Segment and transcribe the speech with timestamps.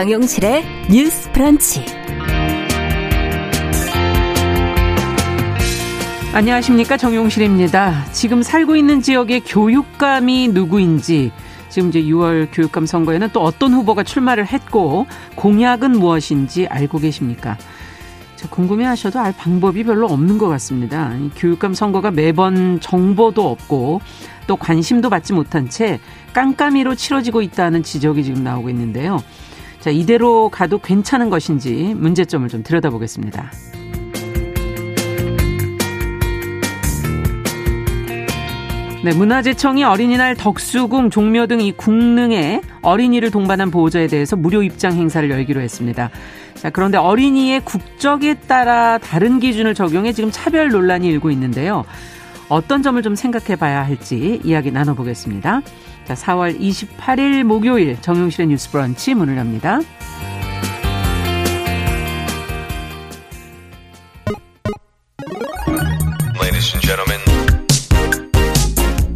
[0.00, 1.84] 정용실의 뉴스 프런치.
[6.32, 6.96] 안녕하십니까.
[6.96, 8.06] 정용실입니다.
[8.10, 11.32] 지금 살고 있는 지역의 교육감이 누구인지,
[11.68, 17.58] 지금 이제 6월 교육감 선거에는 또 어떤 후보가 출마를 했고, 공약은 무엇인지 알고 계십니까?
[18.48, 21.14] 궁금해 하셔도 알 방법이 별로 없는 것 같습니다.
[21.36, 24.00] 교육감 선거가 매번 정보도 없고
[24.46, 26.00] 또 관심도 받지 못한 채
[26.32, 29.22] 깜깜이로 치러지고 있다는 지적이 지금 나오고 있는데요.
[29.80, 33.50] 자, 이대로 가도 괜찮은 것인지 문제점을 좀 들여다보겠습니다.
[39.02, 45.62] 네, 문화재청이 어린이날 덕수궁, 종묘 등이 궁릉에 어린이를 동반한 보호자에 대해서 무료 입장 행사를 열기로
[45.62, 46.10] 했습니다.
[46.52, 51.86] 자, 그런데 어린이의 국적에 따라 다른 기준을 적용해 지금 차별 논란이 일고 있는데요.
[52.50, 55.62] 어떤 점을 좀 생각해 봐야 할지 이야기 나눠보겠습니다.
[56.10, 59.78] 자, 4월 28일 목요일 정용실의 뉴스 브런치 문을 엽니다.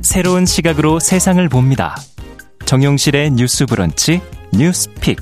[0.02, 1.96] 새로운 시각으로 세상을 봅니다.
[2.64, 4.20] 정용실의 뉴스 브런치
[4.52, 5.18] 뉴스 픽.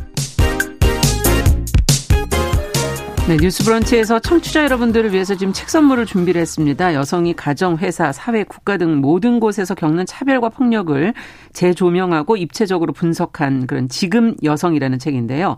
[3.28, 6.92] 네, 뉴스 브런치에서 청취자 여러분들을 위해서 지금 책 선물을 준비를 했습니다.
[6.92, 11.14] 여성이 가정, 회사, 사회, 국가 등 모든 곳에서 겪는 차별과 폭력을
[11.52, 15.56] 재조명하고 입체적으로 분석한 그런 지금 여성이라는 책인데요.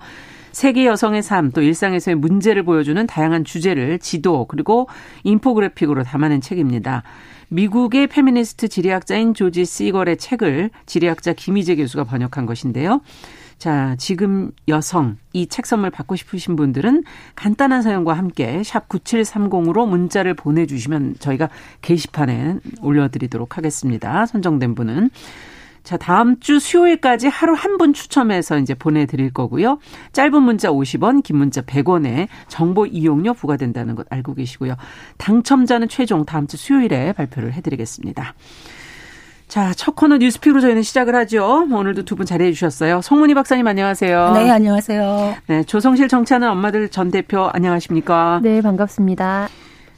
[0.53, 4.87] 세계 여성의 삶, 또 일상에서의 문제를 보여주는 다양한 주제를 지도, 그리고
[5.25, 7.03] 인포그래픽으로 담아낸 책입니다.
[7.49, 13.01] 미국의 페미니스트 지리학자인 조니 시거의 책을 지리학자 김이재 교수가 번역한 것인데요.
[13.65, 17.03] 자, 지금 여성 이 책 선물 받고 싶으신 분들은
[17.35, 21.49] 간단한 사연과 함께 샵 9730으로 문자를 보내 주시면 저희가
[21.81, 24.27] 게시판에 올려 드리도록 하겠습니다.
[24.27, 25.09] 선정된 분은.
[25.83, 29.79] 자, 다음 주 수요일까지 하루 한 분 추첨해서 이제 보내드릴 거고요.
[30.13, 34.77] 짧은 문자 50원, 긴 문자 100원에 정보 이용료 부과된다는 것 알고 계시고요.
[35.17, 38.35] 당첨자는 최종 다음 주 수요일에 발표를 해드리겠습니다.
[39.55, 41.69] 자, 첫 코너 뉴스픽으로 저희는 시작을 하죠.
[41.71, 43.01] 오늘도 두 분 자리해 주셨어요.
[43.03, 44.33] 송문희 박사님 안녕하세요.
[44.33, 45.37] 네, 안녕하세요.
[45.47, 48.41] 네, 조성실 정치하는 엄마들 전 대표 안녕하십니까?
[48.43, 49.47] 네, 반갑습니다.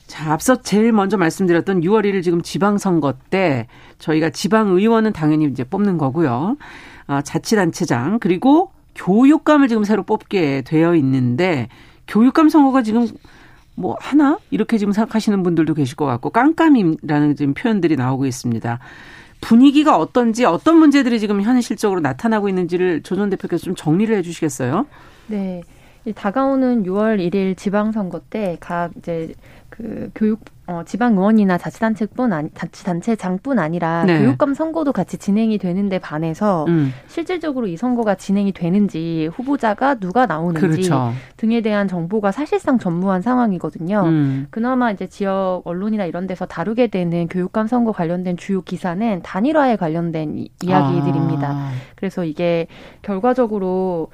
[0.06, 3.67] 자, 앞서 제일 먼저 말씀드렸던 6월 1일 지금 지방선거 때
[3.99, 6.59] 저희가 지방의원은 당연히 이제 뽑는 거고요.
[7.06, 11.69] 아, 자치단체장 그리고 교육감을 지금 새로 뽑게 되어 있는데
[12.09, 13.09] 교육감 선거가 지금
[13.75, 18.81] 뭐 하나 이렇게 지금 생각하시는 분들도 계실 것 같고 깜깜이라는 지금 표현들이 나오고 있습니다.
[19.41, 24.86] 분위기가 어떤지 어떤 문제들이 지금 현실적으로 나타나고 있는지를 조전 대표께서 좀 정리를 해 주시겠어요?
[25.28, 25.62] 네.
[26.14, 29.34] 다가오는 6월 1일 지방선거 때 각 이제
[29.76, 34.19] 그 교육 어, 지방 의원이나 자치단체뿐 아니 자치단체장뿐 아니라 네.
[34.19, 36.92] 교육감 선거도 같이 진행이 되는데 반해서 음.
[37.06, 41.12] 실질적으로 이 선거가 진행이 되는지 후보자가 누가 나오는지 그렇죠.
[41.37, 44.03] 등에 대한 정보가 사실상 전무한 상황이거든요.
[44.06, 44.47] 음.
[44.50, 50.38] 그나마 이제 지역 언론이나 이런 데서 다루게 되는 교육감 선거 관련된 주요 기사는 단일화에 관련된
[50.38, 51.48] 이, 이야기들입니다.
[51.48, 51.70] 아.
[51.94, 52.66] 그래서 이게
[53.03, 54.08] 결과적으로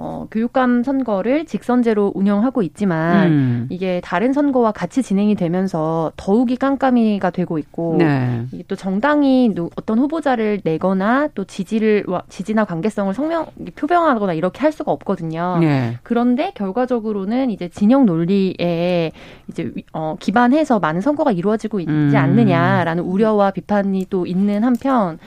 [0.00, 3.66] 어, 교육감 선거를 직선제로 운영하고 있지만 음.
[3.68, 8.44] 이게 다른 선거와 같이 진행이 되면서 더욱이 깜깜이가 되고 있고 네.
[8.52, 14.92] 이게 또 정당이 어떤 후보자를 내거나 또 지지를 지지나 관계성을 성명 표명하거나 이렇게 할 수가
[14.92, 15.58] 없거든요.
[15.60, 15.98] 네.
[16.04, 19.10] 그런데 결과적으로는 이제 진영 논리에
[19.48, 22.12] 이제 어, 기반해서 많은 선거가 이루어지고 있지 음.
[22.14, 25.18] 않느냐라는 우려와 비판이 또 있는 한편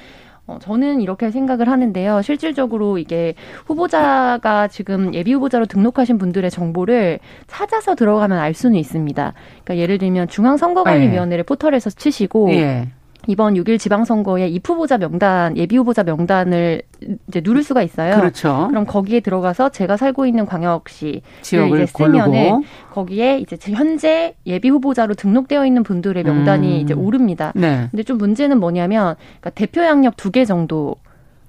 [0.51, 2.22] 어, 저는 이렇게 생각을 하는데요.
[2.22, 3.35] 실질적으로 이게
[3.66, 9.34] 후보자가 지금 예비 후보자로 등록하신 분들의 정보를 찾아서 들어가면 알 수는 있습니다.
[9.63, 11.47] 그러니까 예를 들면 중앙선거관리위원회를 네.
[11.47, 12.90] 포털에서 치시고 네.
[13.28, 16.82] 이번 6일 지방선거에 입 후보자 명단, 예비 후보자 명단을
[17.28, 18.16] 이제 누를 수가 있어요.
[18.16, 18.68] 그렇죠.
[18.70, 25.14] 그럼 거기에 들어가서 제가 살고 있는 광역시 지역을 이제 쓰면은 거기에 이제 현재 예비 후보자로
[25.14, 26.82] 등록되어 있는 분들의 명단이 음.
[26.82, 27.52] 이제 오릅니다.
[27.56, 27.88] 네.
[27.91, 30.96] 근데 좀 문제는 뭐냐면 그러니까 대표 양력 두 개 정도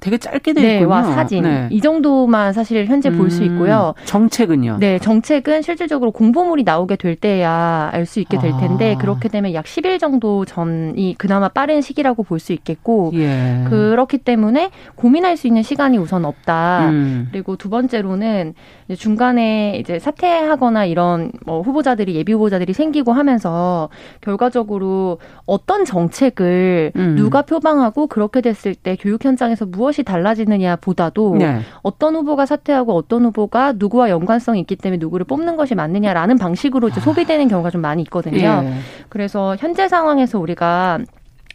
[0.03, 1.01] 되게 짧게 돼 있군요.
[1.01, 1.43] 네, 사진.
[1.45, 1.69] 네.
[1.71, 3.95] 이 정도만 사실 현재 음, 볼수 있고요.
[4.05, 4.79] 정책은요?
[4.81, 8.99] 네, 정책은 실질적으로 공보물이 나오게 될 때야 알 수 있게 될 텐데 아.
[8.99, 13.65] 그렇게 되면 약 10일 정도 전이 그나마 빠른 시기라고 볼 수 있겠고 예.
[13.69, 16.89] 그렇기 때문에 고민할 수 있는 시간이 우선 없다.
[16.91, 17.29] 음.
[17.31, 18.55] 그리고 두 번째로는
[18.99, 23.89] 중간에 이제 사퇴하거나 이런 뭐 후보자들이 예비 후보자들이 생기고 하면서
[24.21, 27.15] 결과적으로 어떤 정책을 음.
[27.17, 31.61] 누가 표방하고 그렇게 됐을 때 교육 현장에서 무엇 무엇이 달라지느냐 보다도 네.
[31.83, 37.01] 어떤 후보가 사퇴하고 어떤 후보가 누구와 연관성이 있기 때문에 누구를 뽑는 것이 맞느냐라는 방식으로 이제
[37.01, 38.63] 소비되는 경우가 좀 많이 있거든요.
[38.65, 38.73] 예.
[39.11, 40.99] 그래서 현재 상황에서 우리가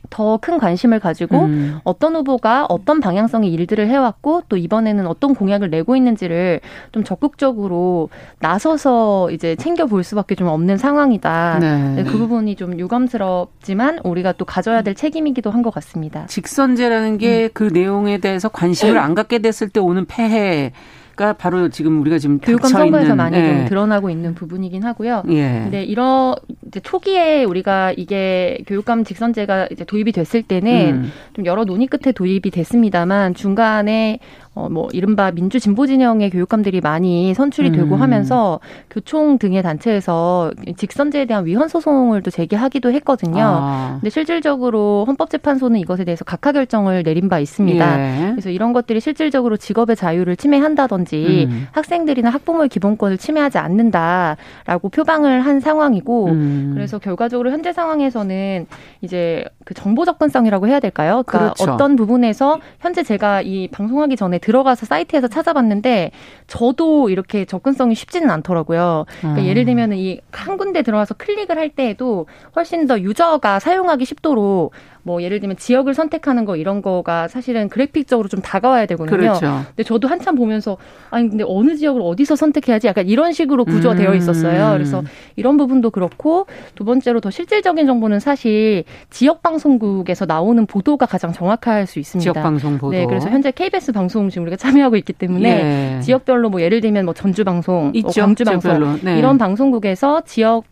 [0.09, 1.79] 더 큰 관심을 가지고 음.
[1.83, 6.59] 어떤 후보가 어떤 방향성의 일들을 해왔고 또 이번에는 어떤 공약을 내고 있는지를
[6.91, 8.09] 좀 적극적으로
[8.39, 11.57] 나서서 이제 챙겨볼 수밖에 좀 없는 상황이다.
[11.59, 11.93] 네.
[11.95, 16.25] 네, 그 부분이 좀 유감스럽지만 우리가 또 가져야 될 책임이기도 한 것 같습니다.
[16.27, 17.69] 직선제라는 게그 음.
[17.73, 20.71] 내용에 대해서 관심을 안 갖게 됐을 때 오는 폐해
[21.17, 23.47] 가 바로 지금 우리가 지금 교육감 선거에서 많이 예.
[23.47, 25.23] 좀 드러나고 있는 부분이긴 하고요.
[25.29, 25.61] 예.
[25.63, 26.35] 근데 이런
[26.67, 31.11] 이제 초기에 우리가 이게 교육감 직선제가 이제 도입이 됐을 때는 음.
[31.33, 34.19] 좀 여러 논의 끝에 도입이 됐습니다만 중간에
[34.57, 38.01] 어, 뭐, 이른바 민주 진보 진영의 교육감들이 많이 선출이 되고 음.
[38.01, 38.59] 하면서
[38.89, 43.43] 교총 등의 단체에서 직선제에 대한 위헌 소송을 또 제기하기도 했거든요.
[43.43, 43.97] 아.
[43.99, 47.99] 근데 실질적으로 헌법재판소는 이것에 대해서 각하 결정을 내린 바 있습니다.
[47.99, 48.31] 예.
[48.31, 51.67] 그래서 이런 것들이 실질적으로 직업의 자유를 침해한다든지 음.
[51.71, 56.71] 학생들이나 학부모의 기본권을 침해하지 않는다라고 표방을 한 상황이고 음.
[56.73, 58.65] 그래서 결과적으로 현재 상황에서는
[59.01, 61.21] 이제 그 정보 접근성이라고 해야 될까요?
[61.27, 61.73] 그러니까 그렇죠.
[61.73, 66.11] 어떤 부분에서 현재 제가 이 방송하기 전에 들어가서 사이트에서 찾아봤는데
[66.47, 69.05] 저도 이렇게 접근성이 쉽지는 않더라고요.
[69.19, 69.45] 그러니까 음.
[69.45, 74.71] 예를 들면 이 한 군데 들어가서 클릭을 할 때에도 훨씬 더 유저가 사용하기 쉽도록
[75.07, 79.17] 뭐 예를 들면 지역을 선택하는 거 이런 거가 사실은 그래픽적으로 좀 다가와야 되거든요.
[79.17, 79.63] 그렇죠.
[79.67, 80.75] 근데 저도 한참 보면서
[81.09, 83.97] 아니 근데 어느 지역을 어디서 선택해야지 약간 이런 식으로 구조가 음.
[83.97, 84.73] 되어 있었어요.
[84.73, 85.01] 그래서
[85.37, 86.45] 이런 부분도 그렇고
[86.75, 92.33] 두 번째로 더 실질적인 정보는 사실 지역 방송국에서 나오는 보도가 가장 정확할 수 있습니다.
[92.33, 92.91] 지역 방송 보도.
[92.91, 96.01] 네, 그래서 현재 KBS 방송 지금 우리가 참여하고 있기 때문에 네.
[96.01, 99.17] 지역별로 뭐 예를 들면 뭐 전주 방송, 뭐 광주 방송 네.
[99.17, 100.65] 이런 방송국에서 지역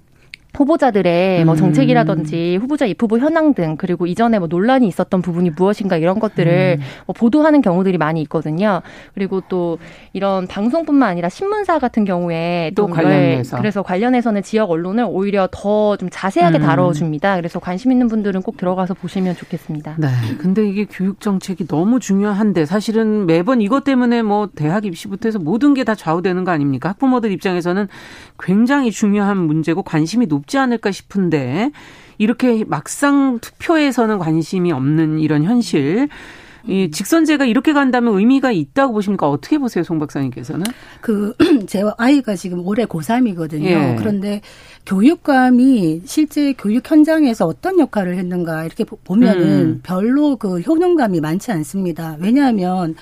[0.56, 1.58] 후보자들의 뭐 음.
[1.58, 6.84] 정책이라든지 후보자 입후보 현황 등 그리고 이전에 뭐 논란이 있었던 부분이 무엇인가 이런 것들을 음.
[7.08, 8.82] 뭐 보도하는 경우들이 많이 있거든요.
[9.14, 9.78] 그리고 또
[10.14, 16.10] 이런 방송뿐만 아니라 신문사 같은 경우에 또 관련해서 그래서 관련해서는 지역 언론을 오히려 더 좀
[16.12, 16.64] 자세하게 음.
[16.64, 17.38] 다뤄줍니다.
[17.38, 19.96] 그래서 관심 있는 분들은 꼭 들어가서 보시면 좋겠습니다.
[19.98, 20.08] 네.
[20.40, 25.74] 근데 이게 교육 정책이 너무 중요한데 사실은 매번 이것 때문에 뭐 대학 입시부터 해서 모든
[25.74, 26.90] 게 다 좌우되는 거 아닙니까?
[26.90, 27.88] 학부모들 입장에서는
[28.40, 30.45] 굉장히 중요한 문제고 관심이 높.
[30.46, 31.72] 높지 않을까 싶은데
[32.18, 36.08] 이렇게 막상 투표에서는 관심이 없는 이런 현실.
[36.68, 39.30] 이 직선제가 이렇게 간다면 의미가 있다고 보십니까?
[39.30, 40.64] 어떻게 보세요, 송 박사님께서는?
[41.00, 41.36] 그,
[41.68, 43.66] 제 아이가 지금 올해 고3이거든요.
[43.66, 43.96] 예.
[44.00, 44.42] 그런데
[44.88, 49.80] 교육감이 실제 교육 현장에서 어떤 역할을 했는가 이렇게 보면은 음.
[49.84, 52.18] 별로 그 효능감이 많지 않습니다.
[52.20, 52.96] 왜냐하면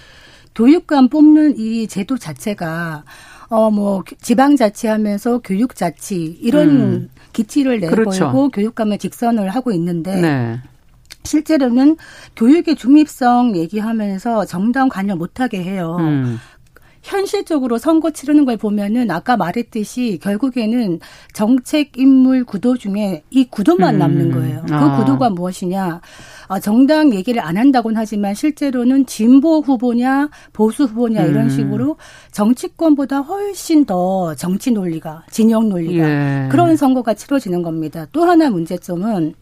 [0.55, 3.05] 교육감 뽑는 이 제도 자체가
[3.53, 7.09] 어, 뭐, 지방 자치하면서 교육 자치, 이런 음.
[7.33, 8.49] 기치를 내걸고 그렇죠.
[8.51, 10.59] 교육감을 직선을 하고 있는데, 네.
[11.23, 11.97] 실제로는
[12.35, 15.97] 교육의 중립성 얘기하면서 정당 관여 못하게 해요.
[15.99, 16.39] 음.
[17.03, 20.99] 현실적으로 선거 치르는 걸 보면은 아까 말했듯이 결국에는
[21.33, 23.99] 정책 인물 구도 중에 이 구도만 음.
[23.99, 24.63] 남는 거예요.
[24.67, 24.97] 그 아.
[24.97, 26.01] 구도가 무엇이냐?
[26.53, 31.49] 어, 정당 얘기를 안 한다고는 하지만 실제로는 진보 후보냐 보수 후보냐 이런 음.
[31.49, 31.97] 식으로
[32.31, 36.49] 정치권보다 훨씬 더 정치 논리가 진영 논리가 예.
[36.51, 38.05] 그런 선거가 치러지는 겁니다.
[38.11, 39.33] 또 하나 문제점은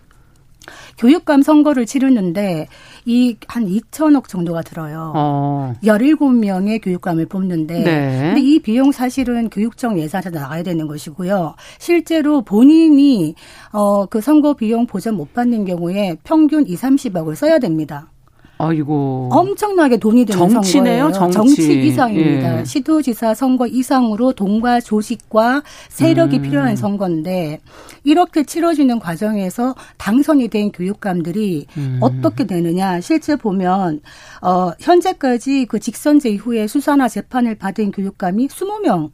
[0.98, 2.68] 교육감 선거를 치르는데
[3.06, 5.12] 이 한 2천억 정도가 들어요.
[5.16, 5.74] 어.
[5.84, 8.22] 17명의 교육감을 뽑는데 네.
[8.34, 11.56] 근데 이 비용 사실은 교육청 예산에서 나가야 되는 것이고요.
[11.80, 13.36] 실제로 본인이
[13.74, 18.10] 어 그 선거 비용 보전 못 받는 경우에 평균 2, 30억을 써야 됩니다.
[18.64, 19.30] 아이고.
[19.32, 21.12] 엄청나게 돈이 드는 정치네요.
[21.12, 21.36] 정치.
[21.36, 22.60] 정치 이상입니다.
[22.60, 22.66] 예.
[22.66, 26.42] 시도지사 선거 이상으로 돈과 조직과 세력이 음.
[26.44, 27.60] 필요한 선거인데
[28.04, 31.98] 이렇게 치러지는 과정에서 당선이 된 교육감들이 음.
[32.02, 34.02] 어떻게 되느냐 실제 보면
[34.42, 39.10] 어 현재까지 그 직선제 이후에 수사나 재판을 받은 교육감이 20명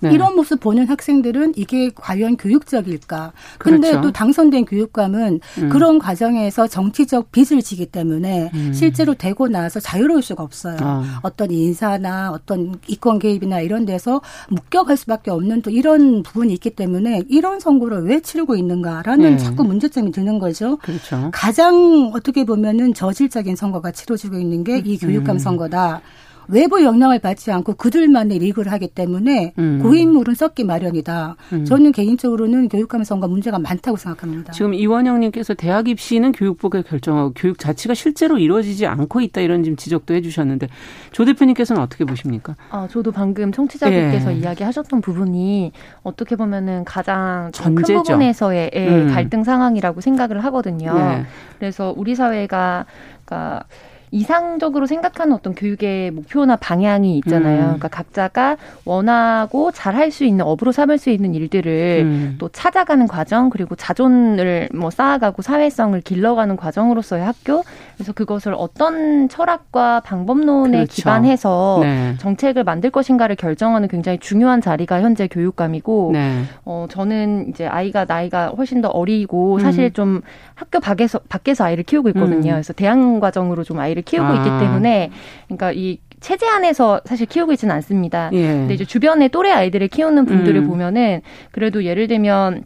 [0.00, 0.12] 네.
[0.12, 3.32] 이런 모습 보는 학생들은 이게 과연 교육적일까?
[3.58, 4.06] 근데 그렇죠.
[4.06, 5.68] 또 당선된 교육감은 음.
[5.68, 8.72] 그런 과정에서 정치적 빚을 지기 때문에 음.
[8.72, 10.76] 실제로 되고 나서 자유로울 수가 없어요.
[10.82, 11.02] 어.
[11.22, 17.22] 어떤 인사나 어떤 이권 개입이나 이런 데서 묶여갈 수밖에 없는 또 이런 부분이 있기 때문에
[17.28, 19.36] 이런 선거를 왜 치르고 있는가라는 네.
[19.36, 20.76] 자꾸 문제점이 드는 거죠.
[20.78, 21.30] 그렇죠.
[21.32, 25.38] 가장 어떻게 보면은 저질적인 선거가 치러지고 있는 게이 교육감 음.
[25.38, 26.02] 선거다.
[26.48, 29.80] 외부 영향을 받지 않고 그들만의 리그를 하기 때문에 음.
[29.82, 31.36] 고인물은 썩기 마련이다.
[31.52, 31.64] 음.
[31.64, 34.52] 저는 개인적으로는 교육감 선거 문제가 많다고 생각합니다.
[34.52, 40.14] 지금 이원영님께서 대학 입시는 교육부가 결정하고 교육 자체가 실제로 이루어지지 않고 있다 이런 지금 지적도
[40.14, 40.68] 해주셨는데
[41.12, 42.56] 조 대표님께서는 어떻게 보십니까?
[42.70, 44.38] 아 저도 방금 청취자분께서 예.
[44.38, 49.08] 이야기하셨던 부분이 어떻게 보면은 가장 큰 부분에서의 음.
[49.12, 50.94] 갈등 상황이라고 생각을 하거든요.
[50.96, 51.26] 예.
[51.58, 52.86] 그래서 우리 사회가
[53.24, 53.64] 그러니까
[54.10, 57.58] 이상적으로 생각하는 어떤 교육의 목표나 방향이 있잖아요.
[57.58, 57.64] 음.
[57.64, 62.36] 그러니까 각자가 원하고 잘 할 수 있는 업으로 삼을 수 있는 일들을 음.
[62.38, 67.64] 또 찾아가는 과정 그리고 자존을 뭐 쌓아가고 사회성을 길러가는 과정으로서의 학교.
[67.98, 70.94] 그래서 그것을 어떤 철학과 방법론에 그렇죠.
[70.94, 72.14] 기반해서 네.
[72.18, 76.42] 정책을 만들 것인가를 결정하는 굉장히 중요한 자리가 현재 교육감이고 네.
[76.64, 79.58] 어 저는 이제 아이가 나이가 훨씬 더 어리고 음.
[79.58, 80.22] 사실 좀
[80.54, 82.52] 학교 밖에서 밖에서 아이를 키우고 있거든요.
[82.52, 82.54] 음.
[82.54, 84.34] 그래서 대학 과정으로 좀 아이를 키우고 아.
[84.36, 85.10] 있기 때문에
[85.48, 88.30] 그러니까 이 체제 안에서 사실 키우고 있지는 않습니다.
[88.32, 88.46] 예.
[88.46, 90.68] 근데 이제 주변에 또래 아이들을 키우는 분들을 음.
[90.68, 92.62] 보면은 그래도 예를 들면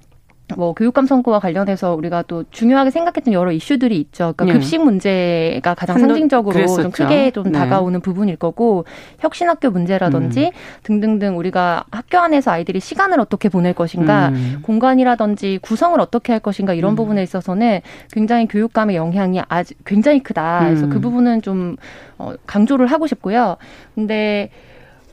[0.57, 4.35] 뭐 교육감 선거와 관련해서 우리가 또 중요하게 생각했던 여러 이슈들이 있죠.
[4.37, 4.53] 그러니까 네.
[4.53, 6.83] 급식 문제가 가장 상징적으로 그랬었죠.
[6.83, 7.53] 좀 크게 좀 네.
[7.53, 8.85] 다가오는 부분일 거고
[9.21, 10.81] 혁신학교 문제라든지 음.
[10.83, 14.59] 등등등 우리가 학교 안에서 아이들이 시간을 어떻게 보낼 것인가, 음.
[14.63, 16.97] 공간이라든지 구성을 어떻게 할 것인가 이런 음.
[16.97, 17.81] 부분에 있어서는
[18.13, 20.65] 굉장히 교육감의 영향이 아주 굉장히 크다.
[20.65, 21.01] 그래서 그 음.
[21.01, 21.77] 부분은 좀
[22.19, 23.57] 어, 강조를 하고 싶고요.
[23.95, 24.51] 근데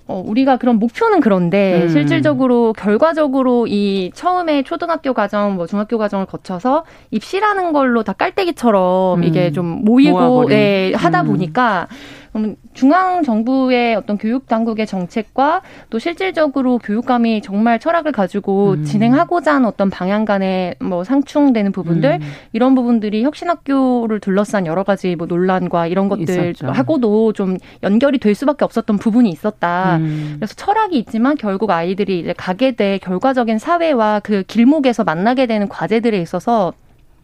[0.09, 1.89] 어, 우리가 그런 목표는 그런데 음.
[1.89, 9.23] 실질적으로 결과적으로 이 처음에 초등학교 과정, 뭐 중학교 과정을 거쳐서 입시라는 걸로 다 깔때기처럼 음.
[9.23, 11.27] 이게 좀 모이고 예, 하다 음.
[11.27, 11.87] 보니까
[12.31, 18.83] 그럼 중앙 정부의 어떤 교육 당국의 정책과 또 실질적으로 교육감이 정말 철학을 가지고 음.
[18.83, 22.27] 진행하고자 하는 어떤 방향 간에 뭐 상충되는 부분들 음.
[22.53, 26.67] 이런 부분들이 혁신학교를 둘러싼 여러 가지 뭐 논란과 이런 것들 있었죠.
[26.67, 29.98] 하고도 좀 연결이 될 수밖에 없었던 부분이 있었다.
[29.98, 30.36] 음.
[30.38, 36.19] 그래서 철학이 있지만 결국 아이들이 이제 가게 될 결과적인 사회와 그 길목에서 만나게 되는 과제들에
[36.21, 36.74] 있어서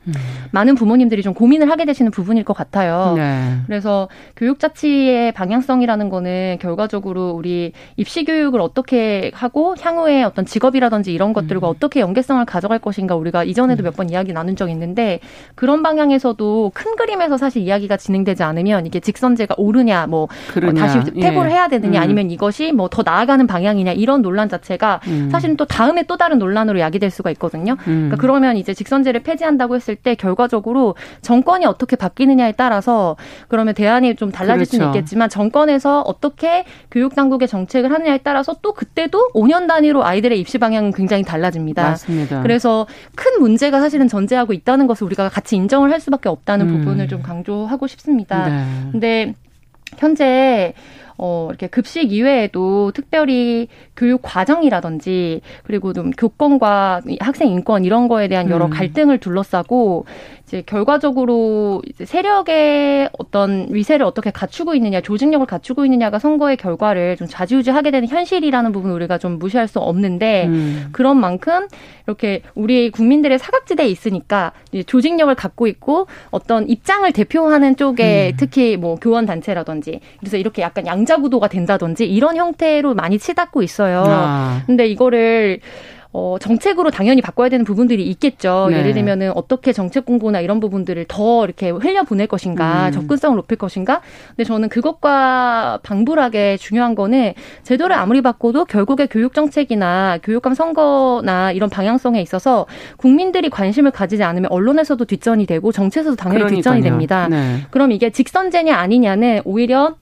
[0.08, 0.14] 음.
[0.52, 3.14] 많은 부모님들이 좀 고민을 하게 되시는 부분일 것 같아요.
[3.16, 3.58] 네.
[3.68, 11.34] 그래서 교육 자치의 방향성이라는 거는 결과적으로 우리 입시 교육을 어떻게 하고 향후에 어떤 직업이라든지 이런
[11.34, 11.74] 것들과 음.
[11.76, 13.86] 어떻게 연계성을 가져갈 것인가 우리가 이전에도 음.
[13.86, 15.20] 몇번 이야기 나눈 적 있는데
[15.54, 20.28] 그런 방향에서도 큰 그림에서 사실 이야기가 진행되지 않으면 이게 직선제가 옳으냐 뭐,
[20.62, 21.56] 뭐 다시 퇴보를 예.
[21.56, 22.04] 해야 되느냐 음.
[22.04, 25.30] 아니면 이것이 뭐 더 나아가는 방향이냐 이런 논란 자체가 음.
[25.30, 27.74] 사실은 또 다음에 또 다른 논란으로 야기될 수가 있거든요.
[27.88, 28.08] 음.
[28.08, 33.16] 그러니까 그러면 이제 직선제를 폐지한다고 했을 했을 때 결과적으로 정권이 어떻게 바뀌느냐에 따라서
[33.48, 34.72] 그러면 대안이 좀 달라질 그렇죠.
[34.72, 40.58] 수는 있겠지만 정권에서 어떻게 교육 당국의 정책을 하느냐에 따라서 또 그때도 5년 단위로 아이들의 입시
[40.58, 41.84] 방향은 굉장히 달라집니다.
[41.84, 42.42] 맞습니다.
[42.42, 42.86] 그래서
[43.16, 46.78] 큰 문제가 사실은 전제하고 있다는 것을 우리가 같이 인정을 할 수밖에 없다는 음.
[46.80, 48.48] 부분을 좀 강조하고 싶습니다.
[48.48, 48.66] 네.
[48.92, 49.34] 근데
[49.98, 50.74] 현재
[51.18, 58.50] 어, 이렇게 급식 이외에도 특별히 교육 과정이라든지 그리고 좀 교권과 학생 인권 이런 거에 대한
[58.50, 58.70] 여러 음.
[58.70, 60.06] 갈등을 둘러싸고
[60.48, 67.28] 이제 결과적으로 이제 세력의 어떤 위세를 어떻게 갖추고 있느냐, 조직력을 갖추고 있느냐가 선거의 결과를 좀
[67.28, 70.90] 좌지우지하게 되는 현실이라는 부분 우리가 좀 무시할 수 없는데 음.
[70.92, 71.68] 그런 만큼
[72.06, 74.52] 이렇게 우리 국민들의 사각지대에 있으니까
[74.86, 78.38] 조직력을 갖고 있고 어떤 입장을 대표하는 쪽에 음.
[78.38, 84.04] 특히 뭐 교원 단체라든지 그래서 이렇게 약간 양자 구도가 된다든지 이런 형태로 많이 치닫고 있어요.
[84.08, 84.62] 아.
[84.66, 85.60] 근데 이거를
[86.18, 88.68] 어, 정책으로 당연히 바꿔야 되는 부분들이 있겠죠.
[88.70, 88.80] 네.
[88.80, 92.92] 예를 들면은 어떻게 정책 공고나 이런 부분들을 더 이렇게 흘려 보낼 것인가, 음.
[92.94, 94.00] 접근성을 높일 것인가.
[94.30, 97.34] 근데 저는 그것과 방불하게 중요한 거는
[97.64, 104.50] 제도를 아무리 바꿔도 결국에 교육 정책이나 교육감 선거나 이런 방향성에 있어서 국민들이 관심을 가지지 않으면
[104.54, 106.56] 언론에서도 뒷전이 되고 정책에서도 당연히 그러니까요.
[106.56, 107.28] 뒷전이 됩니다.
[107.30, 107.58] 네.
[107.72, 109.96] 그럼 이게 직선제냐 아니냐는 오히려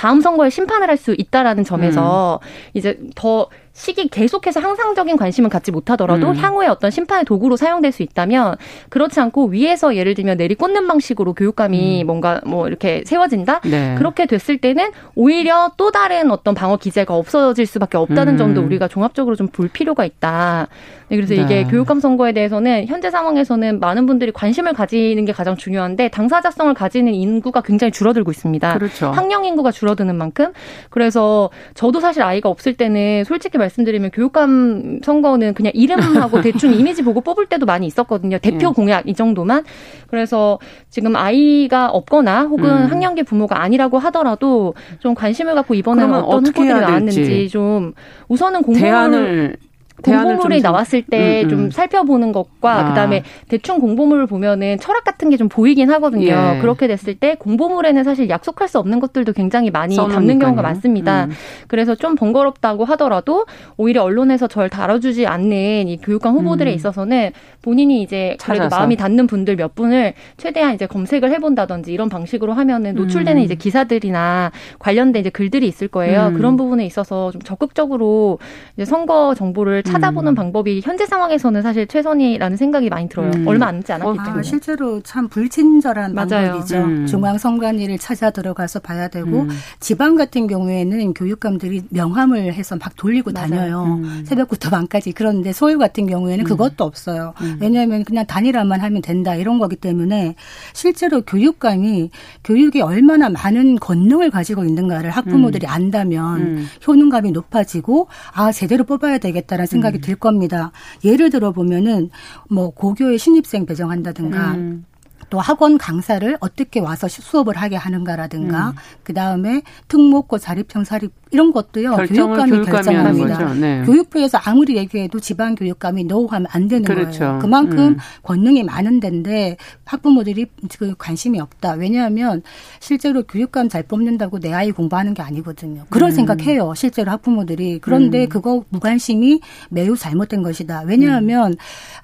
[0.00, 2.48] 다음 선거에 심판을 할 수 있다라는 점에서 음.
[2.72, 6.36] 이제 더 시기 계속해서 항상적인 관심을 갖지 못하더라도 음.
[6.36, 8.56] 향후에 어떤 심판의 도구로 사용될 수 있다면
[8.88, 12.06] 그렇지 않고 위에서 예를 들면 내리 꽂는 방식으로 교육감이 음.
[12.06, 13.94] 뭔가 뭐 이렇게 세워진다 네.
[13.96, 18.38] 그렇게 됐을 때는 오히려 또 다른 어떤 방어 기제가 없어질 수밖에 없다는 음.
[18.38, 20.68] 점도 우리가 종합적으로 좀 볼 필요가 있다.
[21.08, 21.42] 네, 그래서 네.
[21.42, 27.12] 이게 교육감 선거에 대해서는 현재 상황에서는 많은 분들이 관심을 가지는 게 가장 중요한데 당사자성을 가지는
[27.12, 28.74] 인구가 굉장히 줄어들고 있습니다.
[28.74, 29.10] 그렇죠.
[29.10, 30.52] 학령 인구가 줄어드는 만큼
[30.88, 37.20] 그래서 저도 사실 아이가 없을 때는 솔직히 말씀드리면 교육감 선거는 그냥 이름하고 대충 이미지 보고
[37.20, 38.38] 뽑을 때도 많이 있었거든요.
[38.38, 38.72] 대표 예.
[38.72, 39.64] 공약 이 정도만.
[40.08, 42.86] 그래서 지금 아이가 없거나 혹은 음.
[42.86, 47.92] 학령기 부모가 아니라고 하더라도 좀 관심을 갖고 이번에는 어떤 후보들이 나왔는지 좀
[48.28, 49.56] 우선은 공부를
[50.04, 51.70] 공보물이 나왔을 때좀 음, 음.
[51.70, 52.88] 살펴보는 것과 아.
[52.90, 56.26] 그다음에 대충 공보물을 보면은 철학 같은 게 좀 보이긴 하거든요.
[56.26, 56.58] 예.
[56.60, 60.18] 그렇게 됐을 때 공보물에는 사실 약속할 수 없는 것들도 굉장히 많이 써놓으니까요.
[60.20, 61.24] 담는 경우가 많습니다.
[61.24, 61.30] 음.
[61.66, 63.46] 그래서 좀 번거롭다고 하더라도
[63.78, 66.74] 오히려 언론에서 절 다뤄주지 않는 이 교육감 후보들에 음.
[66.74, 67.30] 있어서는
[67.62, 72.94] 본인이 이제 그래도 마음이 닿는 분들 몇 분을 최대한 이제 검색을 해본다든지 이런 방식으로 하면은
[72.94, 73.44] 노출되는 음.
[73.44, 76.28] 이제 기사들이나 관련된 이제 글들이 있을 거예요.
[76.28, 76.34] 음.
[76.34, 78.38] 그런 부분에 있어서 좀 적극적으로
[78.76, 80.34] 이제 선거 정보를 찾아보는 음.
[80.34, 83.30] 방법이 현재 상황에서는 사실 최선이라는 생각이 많이 들어요.
[83.34, 83.46] 음.
[83.46, 84.40] 얼마 남지 않았기 어, 때문에.
[84.40, 86.28] 아, 실제로 참 불친절한 맞아요.
[86.52, 86.78] 방법이죠.
[86.78, 87.06] 음.
[87.06, 89.48] 중앙선관위를 찾아 들어가서 봐야 되고 음.
[89.80, 93.48] 지방 같은 경우에는 교육감들이 명함을 해서 막 돌리고 맞아요.
[93.50, 93.84] 다녀요.
[94.02, 94.22] 음.
[94.26, 95.12] 새벽부터 밤까지.
[95.12, 97.34] 그런데 서울 같은 경우에는 그것도 없어요.
[97.60, 100.34] 왜냐하면 그냥 단일화만 하면 된다 이런 거기 때문에
[100.72, 102.10] 실제로 교육감이
[102.44, 109.98] 교육에 얼마나 많은 권능을 가지고 있는가를 학부모들이 안다면 효능감이 높아지고 아 제대로 뽑아야 되겠다라는 생각이
[109.98, 110.00] 음.
[110.00, 110.70] 들 겁니다.
[111.04, 112.10] 예를 들어 보면은
[112.48, 114.84] 뭐 고교의 신입생 배정한다든가 음.
[115.30, 118.74] 또 학원 강사를 어떻게 와서 수업을 하게 하는가라든가 음.
[119.02, 123.54] 그 다음에 특목고 자립형 사립 이런 것도요 교육감이, 결정합니다.
[123.54, 123.82] 네.
[123.84, 127.18] 교육부에서 아무리 얘기해도 지방 교육감이 노하면 안 되는 그렇죠.
[127.20, 127.38] 거예요.
[127.40, 127.96] 그만큼 음.
[128.22, 130.46] 권능이 많은 데인데 학부모들이
[130.78, 131.74] 그 관심이 없다.
[131.74, 132.42] 왜냐하면
[132.80, 135.84] 실제로 교육감 잘 뽑는다고 내 아이 공부하는 게 아니거든요.
[135.88, 136.14] 그런 음.
[136.14, 136.74] 생각해요.
[136.74, 138.28] 실제로 학부모들이 그런데 음.
[138.28, 140.82] 그거 무관심이 매우 잘못된 것이다.
[140.86, 141.54] 왜냐하면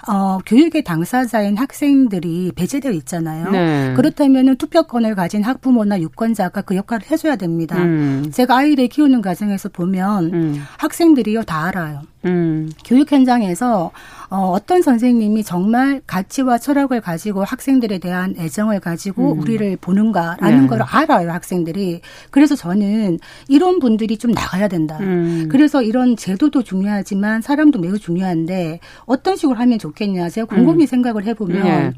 [0.09, 3.51] 어, 교육의 당사자인 학생들이 배제되어 있잖아요.
[3.51, 3.95] 네.
[3.97, 7.77] 그렇다면 투표권을 가진 학부모나 유권자가 그 역할을 해줘야 됩니다.
[7.77, 8.31] 음.
[8.33, 10.65] 제가 아이를 키우는 키우는 과정에서 보면 음.
[10.79, 12.03] 학생들이요 다 알아요.
[12.25, 12.71] 음.
[12.85, 13.91] 교육 현장에서
[14.29, 19.41] 어, 어떤 선생님이 정말 가치와 철학을 가지고 학생들에 대한 애정을 가지고 음.
[19.41, 20.67] 우리를 보는가라는 네.
[20.67, 22.01] 걸 알아요 학생들이.
[22.31, 23.19] 그래서 저는
[23.49, 24.99] 이런 분들이 좀 나가야 된다.
[25.01, 25.49] 음.
[25.51, 30.87] 그래서 이런 제도도 중요하지만 사람도 매우 중요한데 어떤 식으로 하면 좋겠냐 제가 곰곰이 음.
[30.87, 31.63] 생각을 해보면.
[31.63, 31.93] 네.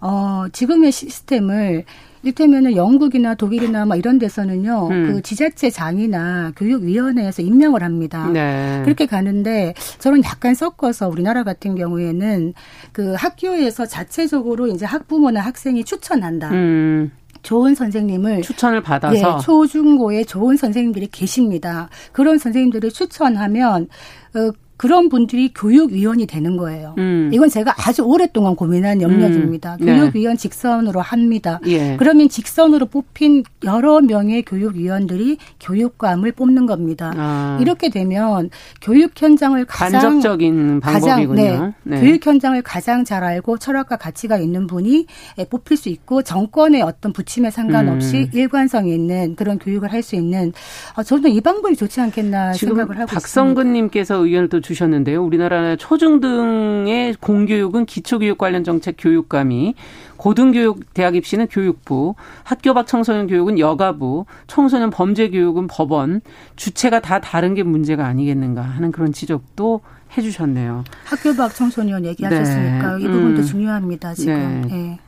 [0.00, 1.84] 어, 지금의 시스템을
[2.22, 5.06] 이를테면은 영국이나 독일이나 막 이런 데서는요, 음.
[5.06, 8.28] 그 지자체장이나 교육위원회에서 임명을 합니다.
[8.28, 8.82] 네.
[8.84, 12.54] 그렇게 가는데 저는 약간 섞어서 우리나라 같은 경우에는
[12.92, 16.50] 그 학교에서 자체적으로 이제 학부모나 학생이 추천한다.
[16.50, 17.10] 음.
[17.42, 21.88] 좋은 선생님을 추천을 받아서 예, 초중고에 좋은 선생님들이 계십니다.
[22.12, 23.88] 그런 선생님들을 추천하면
[24.34, 26.94] 어, 그런 분들이 교육위원이 되는 거예요.
[26.96, 27.30] 음.
[27.32, 29.76] 이건 제가 아주 오랫동안 고민한 영역입니다.
[29.80, 29.84] 음.
[29.84, 29.94] 네.
[29.98, 31.60] 교육위원 직선으로 합니다.
[31.66, 31.96] 예.
[31.98, 37.12] 그러면 직선으로 뽑힌 여러 명의 교육위원들이 교육감을 뽑는 겁니다.
[37.16, 37.58] 아.
[37.60, 38.48] 이렇게 되면
[38.80, 41.42] 교육 현장을 가장 간접적인 방법이군요.
[41.42, 41.96] 가장, 네.
[41.96, 42.00] 네.
[42.00, 45.06] 교육 현장을 가장 잘 알고 철학과 가치가 있는 분이
[45.50, 48.30] 뽑힐 수 있고 정권의 어떤 부침에 상관없이 음.
[48.32, 50.52] 일관성 있는 그런 교육을 할 수 있는
[50.96, 55.24] 어, 저는 이 방법이 좋지 않겠나 생각을 하고 박성근님께서 의견을 또 주셨는데요.
[55.24, 59.74] 우리나라 초중등의 공교육은 기초교육 관련 정책 교육감이
[60.16, 66.20] 고등교육 대학 입시는 교육부, 학교 밖 청소년 교육은 여가부, 청소년 범죄 교육은 법원,
[66.56, 69.80] 주체가 다 다른 게 문제가 아니겠는가 하는 그런 지적도
[70.16, 70.84] 해주셨네요.
[71.04, 73.04] 학교 밖 청소년 얘기하셨으니까 네.
[73.04, 73.46] 이 부분도 음.
[73.46, 74.14] 중요합니다.
[74.14, 74.62] 지금.
[74.68, 74.74] 네.
[74.74, 74.98] 네.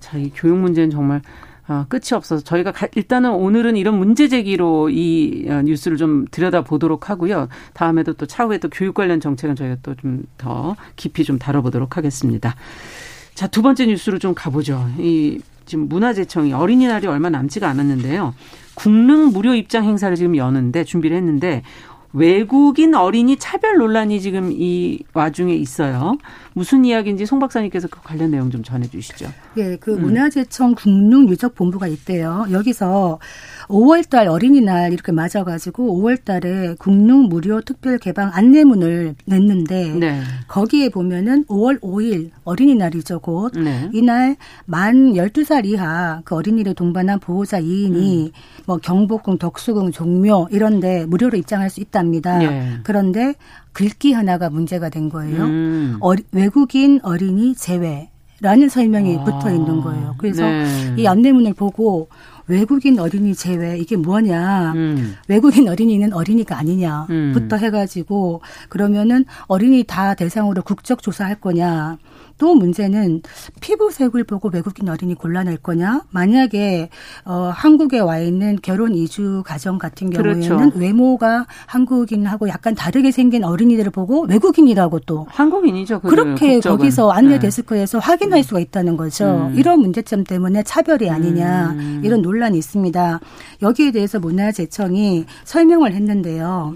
[0.00, 1.20] 자, 이 교육 문제는 정말
[1.68, 6.62] 어, 끝이 없어서 저희가 가, 일단은 오늘은 이런 문제 제기로 이 어, 뉴스를 좀 들여다
[6.64, 7.48] 보도록 하고요.
[7.74, 12.54] 다음에도 또 차후에 또 교육 관련 정책은 저희가 또 좀 더 깊이 좀 다뤄보도록 하겠습니다.
[13.34, 14.88] 자, 두 번째 뉴스로 좀 가보죠.
[14.98, 18.34] 이 지금 문화재청이 어린이날이 얼마 남지가 않았는데요.
[18.74, 21.62] 국능 무료 입장 행사를 지금 여는데 준비를 했는데
[22.12, 26.16] 외국인 어린이 차별 논란이 지금 이 와중에 있어요.
[26.54, 29.26] 무슨 이야기인지 송 박사님께서 그 관련 내용 좀 전해주시죠.
[29.58, 30.02] 예, 그 음.
[30.02, 32.46] 문화재청 국능 유적 본부가 있대요.
[32.50, 33.18] 여기서
[33.70, 40.20] 5월달 어린이날 이렇게 맞아가지고 5월달에 국능 무료 특별 개방 안내문을 냈는데 네.
[40.48, 43.88] 거기에 보면은 5월 5일 어린이날이죠 곧 네.
[43.92, 48.30] 이날 만 12살 이하 그 어린이를 동반한 보호자 2인이 음.
[48.66, 52.38] 뭐 경복궁, 덕수궁, 종묘 이런데 무료로 입장할 수 있답니다.
[52.38, 52.78] 네.
[52.82, 53.34] 그런데
[53.72, 55.44] 글귀 하나가 문제가 된 거예요.
[55.44, 55.96] 음.
[56.00, 58.10] 어리, 외국인 어린이 제외.
[58.42, 60.14] 라는 설명이 아, 붙어 있는 거예요.
[60.16, 60.94] 그래서 네.
[60.96, 62.08] 이 안내문을 보고
[62.50, 65.16] 외국인 어린이 제외 이게 뭐냐 음.
[65.28, 67.60] 외국인 어린이는 어린이가 아니냐부터 음.
[67.60, 71.98] 해가지고 그러면은 어린이 다 대상으로 국적 조사할 거냐
[72.40, 73.20] 또 문제는
[73.60, 76.00] 피부색을 보고 외국인 어린이 골라낼 거냐?
[76.10, 76.88] 만약에
[77.26, 80.78] 어 한국에 와 있는 결혼 이주 가정 같은 경우에는 그렇죠.
[80.78, 86.00] 외모가 한국인하고 약간 다르게 생긴 어린이들을 보고 외국인이라고 또 한국인이죠.
[86.00, 86.78] 그렇게 국적은.
[86.78, 87.40] 거기서 안내 네.
[87.40, 88.06] 데스크에서 네.
[88.06, 89.50] 확인할 수가 있다는 거죠.
[89.50, 89.54] 음.
[89.58, 92.00] 이런 문제점 때문에 차별이 아니냐 음.
[92.02, 93.20] 이런 논란이 있습니다.
[93.60, 96.74] 여기에 대해서 문화재청이 설명을 했는데요.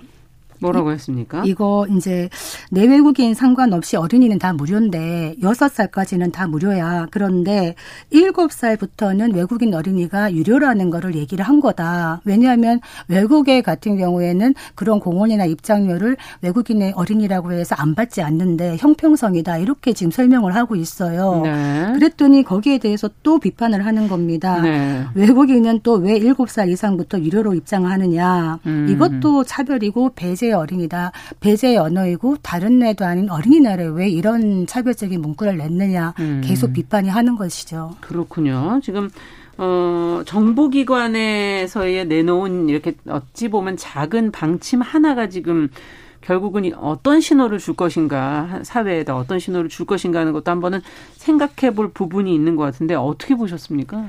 [0.64, 1.42] 뭐라고 했습니까?
[1.44, 2.28] 이거 이제
[2.70, 7.08] 내외국인 상관없이 어린이는 다 무료인데 여섯 살까지는 다 무료야.
[7.10, 7.74] 그런데
[8.10, 12.20] 일곱 살부터는 외국인 어린이가 유료라는 거를 얘기를 한 거다.
[12.24, 19.58] 왜냐하면 외국에 같은 경우에는 그런 공원이나 입장료를 외국인의 어린이라고 해서 안 받지 않는데 형평성이다.
[19.58, 21.40] 이렇게 지금 설명을 하고 있어요.
[21.44, 21.92] 네.
[21.94, 24.60] 그랬더니 거기에 대해서 또 비판을 하는 겁니다.
[24.60, 25.04] 네.
[25.14, 28.58] 외국인은 또 왜 일곱 살 이상부터 유료로 입장하느냐.
[28.66, 28.86] 음.
[28.90, 31.12] 이것도 차별이고 배제 어린이다.
[31.40, 36.42] 배제의 언어이고 다른 애도 아닌 어린이날에 왜 이런 차별적인 문구를 냈느냐 음.
[36.44, 37.96] 계속 비판이 하는 것이죠.
[38.00, 38.80] 그렇군요.
[38.82, 39.10] 지금
[39.56, 45.68] 어, 정보기관에서의 내놓은 이렇게 어찌 보면 작은 방침 하나가 지금
[46.20, 50.80] 결국은 어떤 신호를 줄 것인가 사회에다 어떤 신호를 줄 것인가 하는 것도 한번은
[51.16, 54.04] 생각해 볼 부분이 있는 것 같은데 어떻게 보셨습니까?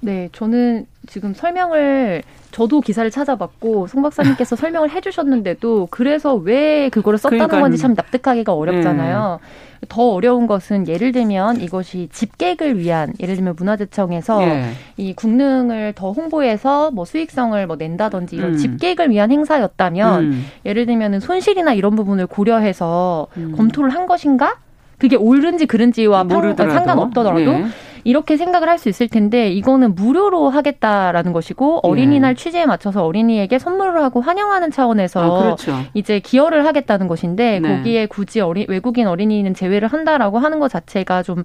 [0.00, 7.48] 네, 저는 지금 설명을 저도 기사를 찾아봤고 송 박사님께서 설명을 해주셨는데도 그래서 왜 그거를 썼다는
[7.48, 9.40] 그러니까, 건지 참 납득하기가 어렵잖아요.
[9.40, 9.86] 네.
[9.88, 14.72] 더 어려운 것은 예를 들면 이것이 집객을 위한 예를 들면 문화재청에서 네.
[14.96, 18.56] 이 국능을 더 홍보해서 뭐 수익성을 뭐 낸다든지 이런 음.
[18.56, 20.46] 집객을 위한 행사였다면 음.
[20.64, 23.54] 예를 들면은 손실이나 이런 부분을 고려해서 음.
[23.56, 24.56] 검토를 한 것인가?
[24.98, 26.24] 그게 옳은지 그른지와
[26.70, 27.66] 상관없더라도 네.
[28.06, 32.34] 이렇게 생각을 할 수 있을 텐데 이거는 무료로 하겠다라는 것이고 어린이날 예.
[32.34, 35.78] 취지에 맞춰서 어린이에게 선물을 하고 환영하는 차원에서 아, 그렇죠.
[35.94, 37.68] 이제 기여를 하겠다는 것인데 네.
[37.76, 41.42] 거기에 굳이 어린 외국인 어린이는 제외를 한다라고 하는 것 자체가 좀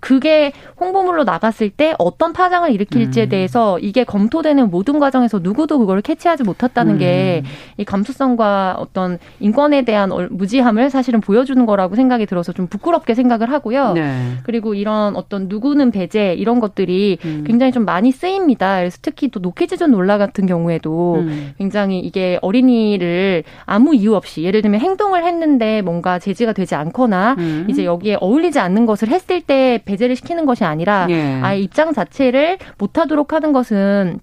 [0.00, 3.28] 그게 홍보물로 나갔을 때 어떤 파장을 일으킬지에 음.
[3.28, 6.98] 대해서 이게 검토되는 모든 과정에서 누구도 그걸 캐치하지 못했다는 음.
[6.98, 13.52] 게 이 감수성과 어떤 인권에 대한 무지함을 사실은 보여주는 거라고 생각이 들어서 좀 부끄럽게 생각을
[13.52, 13.92] 하고요.
[13.92, 14.38] 네.
[14.44, 17.44] 그리고 이런 어떤 누구는 배제 이런 것들이 음.
[17.46, 18.78] 굉장히 좀 많이 쓰입니다.
[18.78, 21.52] 그래서 특히 또 노키즈존 논란 같은 경우에도 음.
[21.58, 27.66] 굉장히 이게 어린이를 아무 이유 없이 예를 들면 행동을 했는데 뭔가 제지가 되지 않거나 음.
[27.68, 31.40] 이제 여기에 어울리지 않는 것을 했을 때 배제를 시키는 것이 아니라 예.
[31.42, 34.20] 아예 입장 자체를 못하도록 하는 것은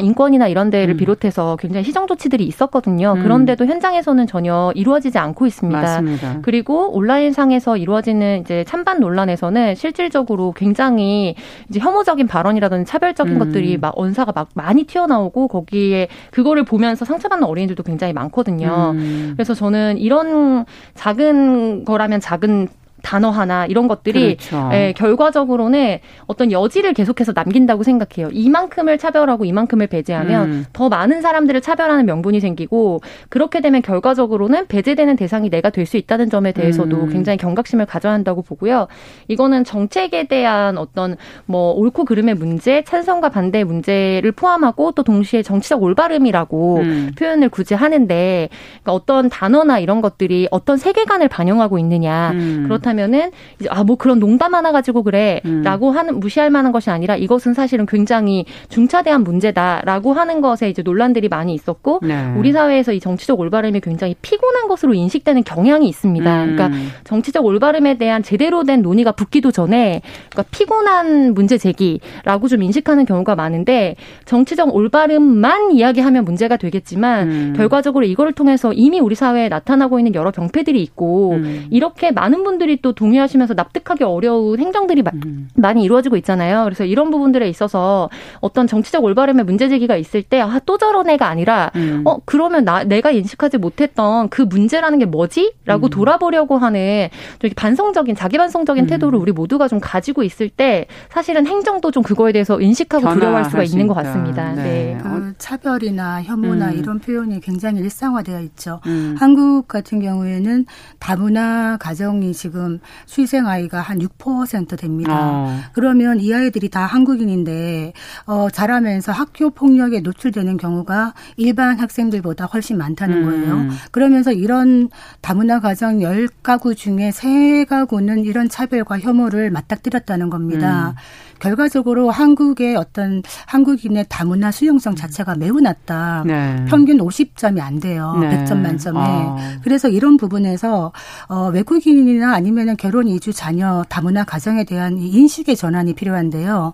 [0.00, 0.96] 인권이나 이런 데를 음.
[0.96, 3.14] 비롯해서 굉장히 시정 조치들이 있었거든요.
[3.16, 3.22] 음.
[3.22, 5.80] 그런데도 현장에서는 전혀 이루어지지 않고 있습니다.
[5.80, 6.38] 맞습니다.
[6.42, 11.34] 그리고 온라인 상에서 이루어지는 이제 찬반 논란에서는 실질적으로 굉장히
[11.68, 13.38] 이제 혐오적인 발언이라든지 차별적인 음.
[13.38, 18.92] 것들이 막 언사가 막 많이 튀어나오고 거기에 그거를 보면서 상처받는 어린이들도 굉장히 많거든요.
[18.94, 19.32] 음.
[19.36, 22.68] 그래서 저는 이런 작은 거라면 작은
[23.02, 24.70] 단어 하나 이런 것들이 그렇죠.
[24.72, 28.30] 예, 결과적으로는 어떤 여지를 계속해서 남긴다고 생각해요.
[28.32, 30.66] 이만큼을 차별하고 이만큼을 배제하면 음.
[30.72, 36.30] 더 많은 사람들을 차별하는 명분이 생기고 그렇게 되면 결과적으로는 배제되는 대상이 내가 될 수 있다는
[36.30, 37.08] 점에 대해서도 음.
[37.10, 38.86] 굉장히 경각심을 가져야 한다고 보고요.
[39.28, 45.82] 이거는 정책에 대한 어떤 뭐 옳고 그름의 문제, 찬성과 반대의 문제를 포함하고 또 동시에 정치적
[45.82, 47.10] 올바름이라고 음.
[47.18, 48.48] 표현을 굳이 하는데
[48.82, 52.64] 그러니까 어떤 단어나 이런 것들이 어떤 세계관을 반영하고 있느냐 음.
[52.68, 55.96] 그렇다 하면은 이제 아 뭐 그런 농담 하나 가지고 그래라고 음.
[55.96, 61.54] 하는 무시할 만한 것이 아니라 이것은 사실은 굉장히 중차대한 문제다라고 하는 것에 이제 논란들이 많이
[61.54, 62.32] 있었고 네.
[62.36, 66.44] 우리 사회에서 이 정치적 올바름이 굉장히 피곤한 것으로 인식되는 경향이 있습니다.
[66.44, 66.56] 음.
[66.56, 73.06] 그러니까 정치적 올바름에 대한 제대로 된 논의가 붙기도 전에 그러니까 피곤한 문제 제기라고 좀 인식하는
[73.06, 77.54] 경우가 많은데 정치적 올바름만 이야기하면 문제가 되겠지만 음.
[77.56, 81.66] 결과적으로 이거를 통해서 이미 우리 사회에 나타나고 있는 여러 병폐들이 있고 음.
[81.70, 85.48] 이렇게 많은 분들이 또 동의하시면서 납득하기 어려운 행정들이 음.
[85.54, 86.64] 많이 이루어지고 있잖아요.
[86.64, 91.26] 그래서 이런 부분들에 있어서 어떤 정치적 올바름의 문제 제기가 있을 때, 아, 또 저런 애가
[91.26, 92.02] 아니라, 음.
[92.04, 95.54] 어, 그러면 나, 내가 인식하지 못했던 그 문제라는 게 뭐지?
[95.64, 95.90] 라고 음.
[95.90, 98.86] 돌아보려고 하는 좀 반성적인, 자기 반성적인 음.
[98.86, 103.62] 태도를 우리 모두가 좀 가지고 있을 때, 사실은 행정도 좀 그거에 대해서 인식하고 두려워할 수가
[103.62, 104.52] 있는 것 같습니다.
[104.52, 104.62] 네.
[104.62, 104.98] 네.
[105.02, 106.78] 그 차별이나 혐오나 음.
[106.78, 108.80] 이런 표현이 굉장히 일상화되어 있죠.
[108.86, 109.16] 음.
[109.18, 110.66] 한국 같은 경우에는
[110.98, 115.12] 다문화 가정이 지금 지금 수의생 아이가 한 6% 됩니다.
[115.12, 115.60] 어.
[115.72, 117.92] 그러면 이 아이들이 다 한국인인데
[118.26, 123.24] 어 자라면서 학교 폭력에 노출되는 경우가 일반 학생들보다 훨씬 많다는 음.
[123.24, 123.68] 거예요.
[123.90, 124.88] 그러면서 이런
[125.20, 130.90] 다문화 가정 10가구 중에 3가구는 이런 차별과 혐오를 맞닥뜨렸다는 겁니다.
[130.90, 130.94] 음.
[131.40, 136.22] 결과적으로 한국의 어떤 한국인의 다문화 수용성 자체가 매우 낮다.
[136.26, 136.64] 네.
[136.68, 138.16] 평균 50점이 안 돼요.
[138.20, 138.44] 네.
[138.44, 139.00] 100점 만점에.
[139.00, 139.36] 아.
[139.64, 140.92] 그래서 이런 부분에서
[141.28, 146.72] 어 외국인이나 아니면 은 결혼 이주 자녀 다문화 가정에 대한 인식의 전환이 필요한데요.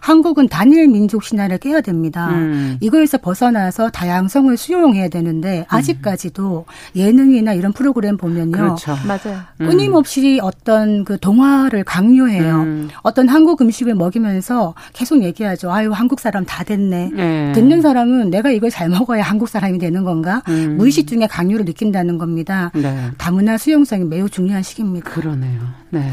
[0.00, 2.28] 한국은 단일 민족 신화를 깨야 됩니다.
[2.30, 2.76] 음.
[2.80, 5.64] 이거에서 벗어나서 다양성을 수용해야 되는데 음.
[5.68, 6.64] 아직까지도
[6.96, 8.52] 예능이나 이런 프로그램 보면요.
[8.52, 8.96] 그렇죠.
[9.06, 9.40] 맞아요.
[9.60, 9.66] 음.
[9.66, 12.62] 끊임없이 어떤 그 동화를 강요해요.
[12.62, 12.88] 음.
[13.02, 15.70] 어떤 한국 음식을 먹이면서 계속 얘기하죠.
[15.72, 17.10] 아유, 한국 사람 다 됐네.
[17.14, 17.52] 네.
[17.52, 20.42] 듣는 사람은 내가 이걸 잘 먹어야 한국 사람이 되는 건가?
[20.48, 20.76] 음.
[20.76, 22.70] 무의식 중에 강요를 느낀다는 겁니다.
[22.74, 23.10] 네.
[23.18, 25.10] 다문화 수용성이 매우 중요한 시기입니다.
[25.10, 25.60] 그러네요.
[25.90, 26.12] 네.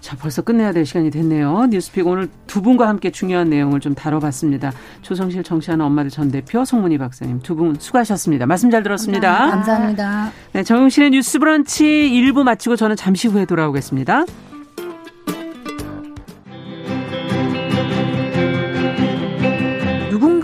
[0.00, 1.66] 자, 벌써 끝내야 될 시간이 됐네요.
[1.70, 4.72] 뉴스픽 오늘 두 분과 함께 중요한 내용을 좀 다뤄봤습니다.
[5.02, 8.46] 조성실 정치하는 엄마들 전 대표 송문희 박사님 두 분 수고하셨습니다.
[8.46, 9.28] 말씀 잘 들었습니다.
[9.28, 9.56] 감사합니다.
[10.04, 10.32] 감사합니다.
[10.54, 14.24] 네, 정용실의 뉴스 브런치 1부 마치고 저는 잠시 후에 돌아오겠습니다.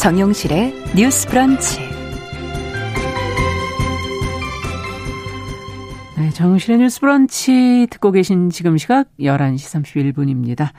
[0.00, 1.78] 정용실의 뉴스 브런치.
[6.16, 10.70] 네, 정용실의 뉴스 브런치 듣고 계신 지금 시각 11시 31분입니다.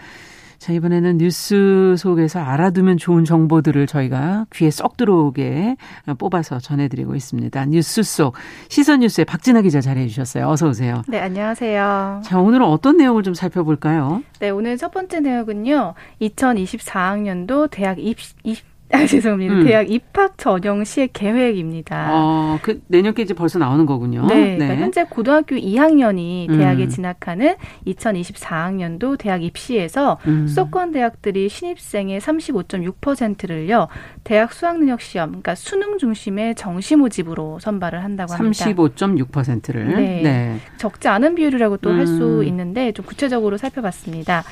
[0.58, 5.76] 자, 이번에는 뉴스 속에서 알아두면 좋은 정보들을 저희가 귀에 쏙 들어오게
[6.18, 7.66] 뽑아서 전해드리고 있습니다.
[7.66, 8.34] 뉴스 속
[8.70, 10.48] 시선 뉴스의 박진아 기자 자리해 주셨어요.
[10.50, 11.04] 어서 오세요.
[11.08, 12.22] 네, 안녕하세요.
[12.24, 14.24] 자, 오늘은 어떤 내용을 좀 살펴볼까요?
[14.40, 15.94] 네, 오늘 첫 번째 내용은요.
[16.22, 19.54] 2024학년도 대학 입시, 입, 아, 죄송합니다.
[19.54, 19.64] 음.
[19.66, 22.10] 대학 입학 전형 시의 계획입니다.
[22.12, 24.26] 어, 그 내년께 이제 벌써 나오는 거군요.
[24.28, 24.36] 네.
[24.36, 24.58] 네.
[24.58, 26.90] 그러니까 현재 고등학교 2학년이 대학에 음.
[26.90, 27.56] 진학하는
[27.88, 30.48] 2024학년도 대학 입시에서 음.
[30.48, 33.88] 수도권 대학들이 신입생의 35.6%를요.
[34.24, 38.66] 대학 수학능력 시험, 그러니까 수능 중심의 정시 모집으로 선발을 한다고 합니다.
[38.66, 39.88] 35.6%를.
[39.96, 40.22] 네.
[40.22, 40.60] 네.
[40.78, 42.44] 적지 않은 비율이라고 또 할수 음.
[42.44, 44.44] 있는데 좀 구체적으로 살펴봤습니다.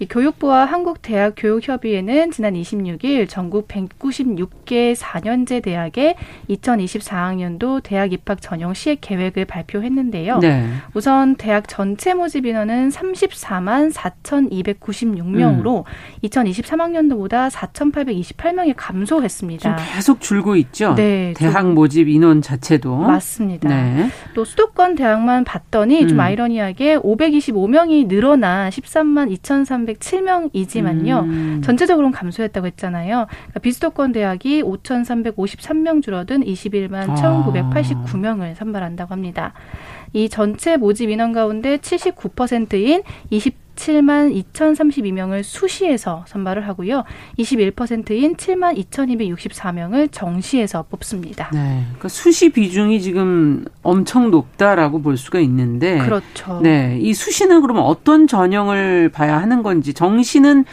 [0.00, 6.14] 이 교육부와 한국대학교육협의회는 지난 26일 전국 196개 4년제 대학의
[6.48, 10.38] 2024학년도 대학 입학 전형 시행 계획을 발표했는데요.
[10.38, 10.68] 네.
[10.94, 16.22] 우선 대학 전체 모집 인원은 34만 4,296명으로 음.
[16.22, 19.78] 2023학년도보다 4,828명이 감소했습니다.
[19.94, 20.94] 계속 줄고 있죠.
[20.94, 23.68] 네, 대학 좀, 모집 인원 자체도 맞습니다.
[23.68, 24.10] 네.
[24.34, 26.08] 또 수도권 대학만 봤더니 음.
[26.08, 29.32] 좀 아이러니하게 525명이 늘어나 13만
[29.94, 31.24] 2,307명이지만요.
[31.24, 31.62] 음.
[31.64, 33.26] 전체적으로는 감소했다고 했잖아요.
[33.28, 39.52] 그러니까 비수도권 대학이 5,353명 줄어든 21만 1,989명을 선발한다고 합니다.
[40.12, 47.04] 이 전체 모집 인원 가운데 79%인 20 7만 2,032명을 수시에서 선발을 하고요.
[47.38, 51.50] 21%인 7만 2,264명을 정시에서 뽑습니다.
[51.52, 51.82] 네.
[51.84, 56.60] 그러니까 수시 비중이 지금 엄청 높다라고 볼 수가 있는데 그렇죠.
[56.60, 56.98] 네.
[57.00, 60.64] 이 수시는 그러면 어떤 전형을 봐야 하는 건지 정시는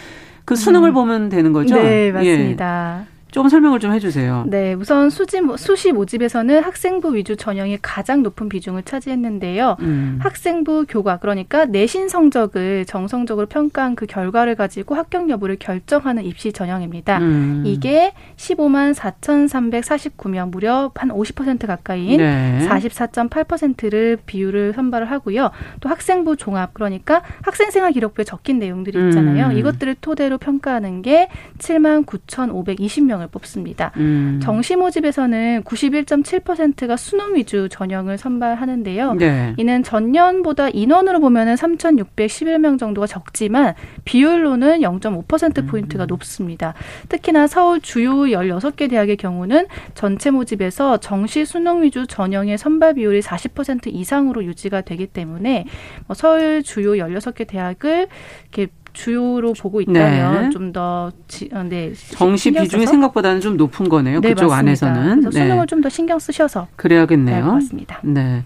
[0.43, 0.93] 그 수능을 음.
[0.93, 1.75] 보면 되는 거죠?
[1.75, 3.05] 네, 맞습니다.
[3.09, 3.14] 예.
[3.35, 4.45] 조금 설명을 좀 해주세요.
[4.47, 9.75] 네, 우선 수지, 수시 모집에서는 학생부 위주 전형이 가장 높은 비중을 차지했는데요.
[9.81, 10.19] 음.
[10.21, 17.17] 학생부 교과 그러니까 내신 성적을 정성적으로 평가한 그 결과를 가지고 합격 여부를 결정하는 입시 전형입니다.
[17.17, 17.63] 음.
[17.65, 22.65] 이게 15만 4,349명 무려 한 50% 가까이인 네.
[22.69, 25.51] 44.8%를 비율을 선발을 하고요.
[25.81, 29.47] 또 학생부 종합 그러니까 학생생활 기록부에 적힌 내용들이 있잖아요.
[29.47, 29.57] 음.
[29.57, 33.91] 이것들을 토대로 평가하는 게 7만 9,520명을 전형을 뽑습니다.
[33.97, 34.39] 음.
[34.41, 39.13] 정시 모집에서는 91.7%가 수능 위주 전형을 선발하는데요.
[39.15, 39.53] 네.
[39.57, 43.73] 이는 전년보다 인원으로 보면은 3,611명 정도가 적지만
[44.05, 46.07] 비율로는 0.5% 포인트가 음.
[46.07, 46.73] 높습니다.
[47.09, 53.87] 특히나 서울 주요 16개 대학의 경우는 전체 모집에서 정시 수능 위주 전형의 선발 비율이 40%
[53.87, 55.65] 이상으로 유지가 되기 때문에
[56.07, 58.07] 뭐 서울 주요 16개 대학을
[58.53, 60.49] 이렇게 주요로 보고 있다면 네.
[60.49, 61.11] 좀더
[61.53, 64.21] 어, 네, 정시 비중이 생각보다는 좀 높은 거네요.
[64.21, 64.87] 네, 그쪽 맞습니다.
[64.87, 65.31] 안에서는.
[65.31, 65.65] 수능을 네.
[65.67, 67.45] 좀더 신경 쓰셔서 그래야겠네요.
[67.45, 67.99] 맞습니다.
[68.03, 68.43] 네.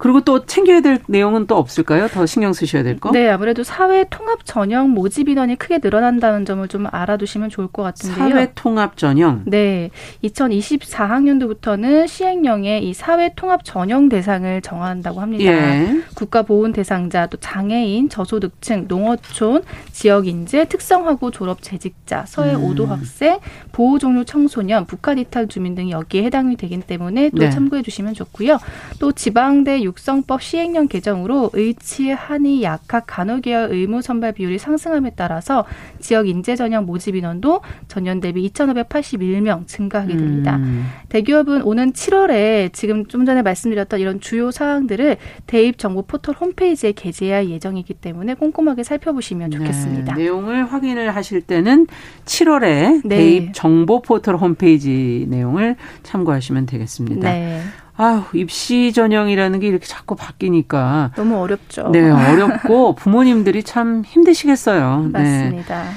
[0.00, 2.08] 그리고 또 챙겨야 될 내용은 또 없을까요?
[2.08, 3.10] 더 신경 쓰셔야 될 거?
[3.10, 8.30] 네, 아무래도 사회 통합 전형 모집 인원이 크게 늘어난다는 점을 좀 알아두시면 좋을 것 같은데요.
[8.30, 9.42] 사회 통합 전형.
[9.44, 9.90] 네,
[10.24, 15.44] 2024학년도부터는 시행령에 이 사회 통합 전형 대상을 정한다고 합니다.
[15.44, 16.00] 예.
[16.14, 22.64] 국가 보훈 대상자, 또 장애인, 저소득층, 농어촌, 지역 인재, 특성화고 졸업 재직자, 서해 음.
[22.64, 23.38] 오도 학생,
[23.72, 27.50] 보호 종료 청소년, 북한 이탈 주민 등이 여기에 해당이 되기 때문에 또 네.
[27.50, 28.58] 참고해 주시면 좋고요.
[28.98, 35.64] 또 지방대 육성법 시행령 개정으로 의치, 한의, 약학, 간호계열 의무 선발 비율이 상승함에 따라서
[35.98, 40.56] 지역 인재 전형 모집 인원도 전년 대비 2,581명 증가하게 됩니다.
[40.56, 40.86] 음.
[41.08, 47.50] 대기업은 오는 7월에 지금 좀 전에 말씀드렸던 이런 주요 사항들을 대입 정보 포털 홈페이지에 게재할
[47.50, 50.14] 예정이기 때문에 꼼꼼하게 살펴보시면 네, 좋겠습니다.
[50.14, 51.86] 네, 내용을 확인을 하실 때는
[52.24, 53.16] 7월에 네.
[53.16, 57.30] 대입 정보 포털 홈페이지 내용을 참고하시면 되겠습니다.
[57.30, 57.60] 네.
[57.94, 61.12] 아유, 입시 전형이라는 게 이렇게 자꾸 바뀌니까.
[61.14, 61.90] 너무 어렵죠.
[61.92, 65.10] 네, 어렵고 부모님들이 참 힘드시겠어요.
[65.12, 65.18] 네.
[65.18, 65.82] 맞습니다.
[65.82, 65.90] 네.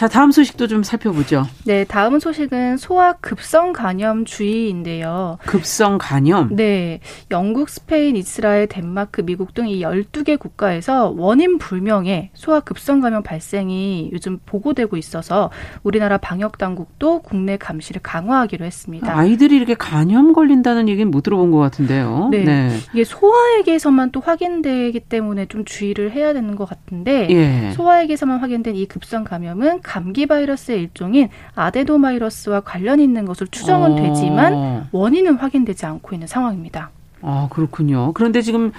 [0.00, 1.46] 자, 다음 소식도 좀 살펴보죠.
[1.66, 5.36] 네, 다음 소식은 소아 급성 간염 주의인데요.
[5.44, 6.56] 급성 간염?
[6.56, 7.00] 네.
[7.30, 14.08] 영국, 스페인, 이스라엘, 덴마크, 미국 등 이 12개 국가에서 원인 불명의 소아 급성 감염 발생이
[14.14, 15.50] 요즘 보고되고 있어서
[15.82, 19.14] 우리나라 방역 당국도 국내 감시를 강화하기로 했습니다.
[19.14, 22.28] 아이들이 이렇게 간염 걸린다는 얘기는 못 들어본 것 같은데요.
[22.30, 22.44] 네.
[22.44, 22.70] 네.
[22.94, 27.72] 이게 소아에게서만 또 확인되기 때문에 좀 주의를 해야 되는 것 같은데 예.
[27.72, 33.96] 소아에게서만 확인된 이 급성 감염은 감기 바이러스의 일종인 아데노바이러스와 관련 있는 것으로 추정은 어.
[33.96, 36.90] 되지만 원인은 확인되지 않고 있는 상황입니다.
[37.22, 38.12] 아 그렇군요.
[38.12, 38.70] 그런데 지금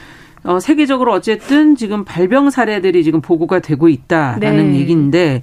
[0.46, 4.80] 어, 세계적으로 어쨌든 지금 발병 사례들이 지금 보고가 되고 있다라는 네.
[4.80, 5.42] 얘기인데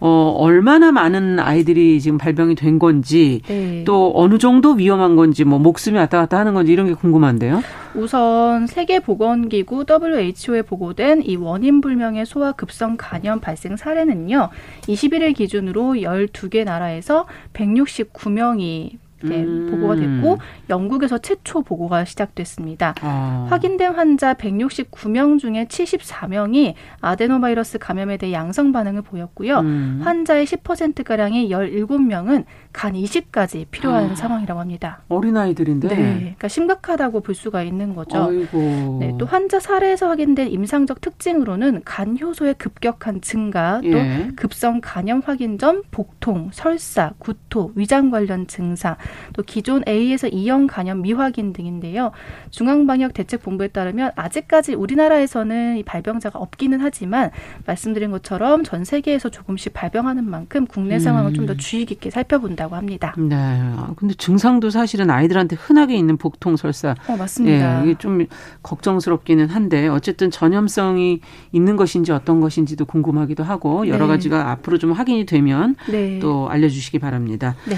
[0.00, 3.84] 어, 얼마나 많은 아이들이 지금 발병이 된 건지 네.
[3.84, 7.62] 또 어느 정도 위험한 건지 뭐 목숨이 왔다 갔다 하는 건지 이런 게 궁금한데요.
[7.94, 14.48] 우선 세계보건기구 WHO에 보고된 이 원인 불명의 소아 급성 간염 발생 사례는요.
[14.82, 19.68] 21일 기준으로 12개 나라에서 169명이 네, 음.
[19.70, 22.94] 보고가 됐고 영국에서 최초 보고가 시작됐습니다.
[23.02, 23.46] 아.
[23.50, 29.58] 확인된 환자 169명 중에 74명이 아데노바이러스 감염에 대해 양성 반응을 보였고요.
[29.60, 30.00] 음.
[30.02, 34.14] 환자의 10%가량의 17명은 간 이식까지 필요한 아.
[34.14, 35.02] 상황이라고 합니다.
[35.08, 35.88] 어린아이들인데?
[35.88, 35.96] 네.
[35.96, 38.24] 그러니까 심각하다고 볼 수가 있는 거죠.
[38.24, 38.98] 아이고.
[39.00, 44.28] 네, 또 환자 사례에서 확인된 임상적 특징으로는 간 효소의 급격한 증가, 또 예.
[44.36, 48.96] 급성 간염 확인점, 복통, 설사, 구토, 위장 관련 증상,
[49.32, 52.12] 또 기존 A에서 E형 간염 미확인 등인데요.
[52.50, 57.30] 중앙방역대책본부에 따르면 아직까지 우리나라에서는 이 발병자가 없기는 하지만
[57.66, 61.34] 말씀드린 것처럼 전 세계에서 조금씩 발병하는 만큼 국내 상황을 음.
[61.34, 63.14] 좀더 주의 깊게 살펴본다 고 합니다.
[63.16, 63.36] 네.
[63.36, 66.94] 아, 근데 증상도 사실은 아이들한테 흔하게 있는 복통 설사.
[67.08, 67.80] 어, 맞습니다.
[67.80, 68.26] 예, 이게 좀
[68.62, 71.20] 걱정스럽기는 한데 어쨌든 전염성이
[71.52, 74.12] 있는 것인지 어떤 것인지도 궁금하기도 하고 여러 네.
[74.12, 76.18] 가지가 앞으로 좀 확인이 되면 네.
[76.18, 77.56] 또 알려 주시기 바랍니다.
[77.66, 77.76] 네.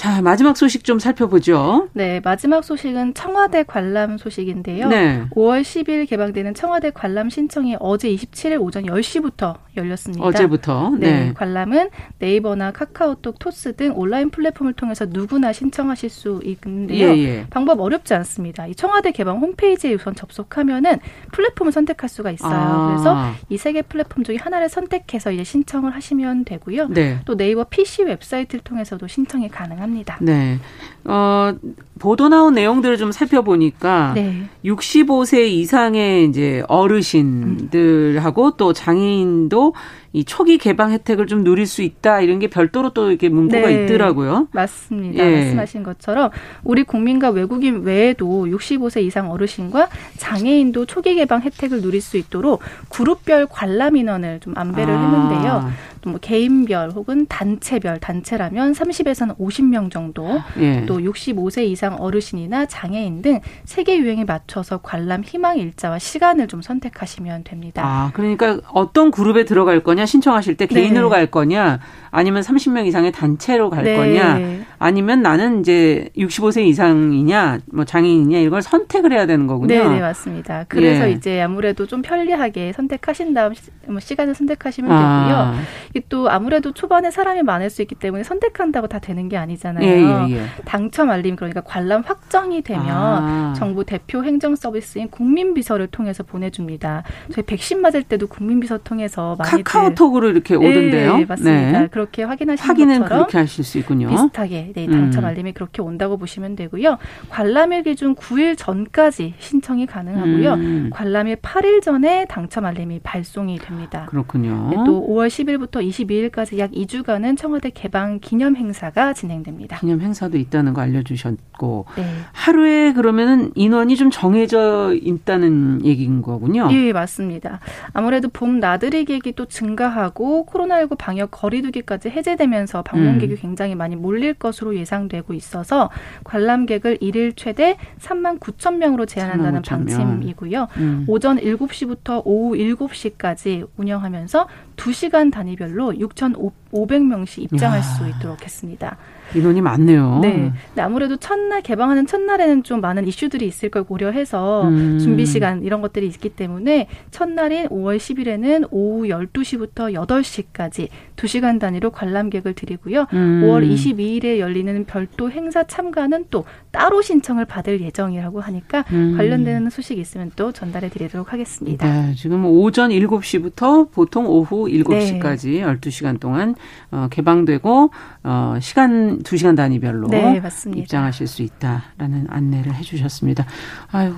[0.00, 1.90] 자, 마지막 소식 좀 살펴보죠.
[1.92, 4.88] 네, 마지막 소식은 청와대 관람 소식인데요.
[4.88, 5.24] 네.
[5.32, 10.24] 5월 10일 개방되는 청와대 관람 신청이 어제 27일 오전 10시부터 열렸습니다.
[10.24, 10.94] 어제부터.
[10.98, 11.24] 네.
[11.26, 11.32] 네.
[11.34, 17.08] 관람은 네이버나 카카오톡, 토스 등 온라인 플랫폼을 통해서 누구나 신청하실 수 있는데요.
[17.08, 17.46] 예, 예.
[17.50, 18.66] 방법 어렵지 않습니다.
[18.66, 20.96] 이 청와대 개방 홈페이지에 우선 접속하면은
[21.32, 22.54] 플랫폼을 선택할 수가 있어요.
[22.54, 22.86] 아.
[22.88, 23.16] 그래서
[23.50, 26.88] 이 세 개 플랫폼 중에 하나를 선택해서 이제 신청을 하시면 되고요.
[26.88, 27.18] 네.
[27.26, 29.89] 또 네이버 PC 웹사이트를 통해서도 신청이 가능합니다.
[29.90, 30.16] 합니다.
[30.20, 30.58] 네.
[31.04, 31.54] 어,
[31.98, 34.44] 보도 나온 내용들을 좀 살펴보니까 네.
[34.64, 38.52] 65세 이상의 이제 어르신들하고 음.
[38.56, 39.74] 또 장애인도
[40.12, 43.84] 이 초기 개방 혜택을 좀 누릴 수 있다 이런 게 별도로 또 이렇게 문구가 네,
[43.84, 44.48] 있더라고요.
[44.52, 45.24] 맞습니다.
[45.24, 45.36] 예.
[45.36, 46.30] 말씀하신 것처럼
[46.64, 53.46] 우리 국민과 외국인 외에도 65세 이상 어르신과 장애인도 초기 개방 혜택을 누릴 수 있도록 그룹별
[53.46, 55.00] 관람 인원을 좀 안배를 아.
[55.00, 55.72] 했는데요.
[56.02, 60.84] 또 뭐 개인별 혹은 단체별 단체라면 30에서는 50명 정도 예.
[60.86, 67.44] 또 65세 이상 어르신이나 장애인 등 세계 유행에 맞춰서 관람 희망 일자와 시간을 좀 선택하시면
[67.44, 67.82] 됩니다.
[67.84, 71.16] 아, 그러니까 어떤 그룹에 들어갈 거냐 신청하실 때 개인으로 네.
[71.16, 71.80] 갈 거냐
[72.10, 73.96] 아니면 30명 이상의 단체로 갈 네.
[73.96, 74.40] 거냐
[74.78, 79.74] 아니면 나는 이제 65세 이상이냐 뭐 장애인이냐 이걸 선택을 해야 되는 거군요.
[79.74, 80.64] 네, 네 맞습니다.
[80.68, 81.12] 그래서 예.
[81.12, 83.52] 이제 아무래도 좀 편리하게 선택하신 다음
[83.86, 85.54] 뭐 시간을 선택하시면 아.
[85.92, 86.02] 되고요.
[86.08, 89.84] 또 아무래도 초반에 사람이 많을 수 있기 때문에 선택한다고 다 되는 게 아니잖아요.
[89.84, 90.46] 예, 예, 예.
[90.64, 93.54] 당첨 알림 그러니까 관람 확정이 되면 아.
[93.56, 97.02] 정부 대표 행정 서비스인 국민비서를 통해서 보내줍니다.
[97.32, 101.18] 저희 백신 맞을 때도 국민비서 통해서 많이 카카오톡으로 이렇게 오던데요.
[101.18, 101.78] 네, 맞습니다.
[102.00, 102.10] 네.
[102.10, 104.08] 그렇게 확인하시는 확인은 것처럼 그렇게 하실 수 있군요.
[104.08, 105.28] 비슷하게 네, 당첨 음.
[105.28, 106.98] 알림이 그렇게 온다고 보시면 되고요.
[107.28, 110.54] 관람일 기준 9일 전까지 신청이 가능하고요.
[110.54, 110.90] 음.
[110.92, 114.06] 관람일 8일 전에 당첨 알림이 발송이 됩니다.
[114.08, 114.68] 그렇군요.
[114.70, 119.78] 네, 또 5월 10일부터 22일까지 약 2주간은 청와대 개방 기념 행사가 진행됩니다.
[119.78, 122.04] 기념 행사도 있다는 거 알려주셨고 네.
[122.32, 126.68] 하루에 그러면은 인원이 좀 정해져 있다는 얘기인 거군요.
[126.72, 127.60] 예, 맞습니다.
[127.92, 133.38] 아무래도 봄 나들이객이 또 증가하고 코로나19 방역 거리두기 까지 해제되면서 방문객이 음.
[133.40, 135.90] 굉장히 많이 몰릴 것으로 예상되고 있어서
[136.22, 140.68] 관람객을 일일 최대 3만 9천 명으로 제한한다는 3만 9천 방침이고요.
[140.76, 141.04] 음.
[141.08, 144.46] 오전 7시부터 오후 7시까지 운영하면서
[144.80, 147.82] 2시간 단위별로 6,500명씩 입장할 야.
[147.82, 148.96] 수 있도록 했습니다.
[149.34, 150.20] 인원이 많네요.
[150.22, 150.52] 네.
[150.76, 154.98] 아무래도 첫날 개방하는 첫날에는 좀 많은 이슈들이 있을 걸 고려해서 음.
[154.98, 162.54] 준비 시간 이런 것들이 있기 때문에 첫날인 5월 10일에는 오후 12시부터 8시까지 2시간 단위로 관람객을
[162.54, 163.06] 드리고요.
[163.12, 163.42] 음.
[163.44, 169.14] 5월 22일에 열리는 별도 행사 참가는 또 따로 신청을 받을 예정이라고 하니까 음.
[169.16, 171.86] 관련되는 소식이 있으면 또 전달해 드리도록 하겠습니다.
[171.86, 175.62] 네, 지금 오전 7시부터 보통 오후 7시까지 네.
[175.62, 176.54] 12시간 동안
[176.90, 177.90] 어, 개방되고
[178.24, 180.40] 어, 시간 두 시간 단위별로 네,
[180.74, 183.46] 입장하실 수 있다라는 안내를 해 주셨습니다.
[183.90, 184.14] 아유.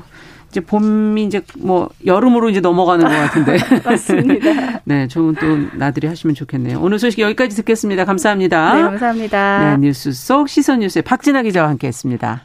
[0.53, 3.57] 이제 봄이 이제 뭐 여름으로 이제 넘어가는 것 같은데.
[3.85, 4.81] 맞습니다.
[4.85, 5.47] 네, 좋은 또
[5.79, 6.79] 나들이 하시면 좋겠네요.
[6.79, 8.05] 오늘 소식 여기까지 듣겠습니다.
[8.05, 8.75] 감사합니다.
[8.75, 9.71] 네, 감사합니다.
[9.71, 12.45] 네, 뉴스 속 시선 뉴스의 박진아 기자와 함께했습니다.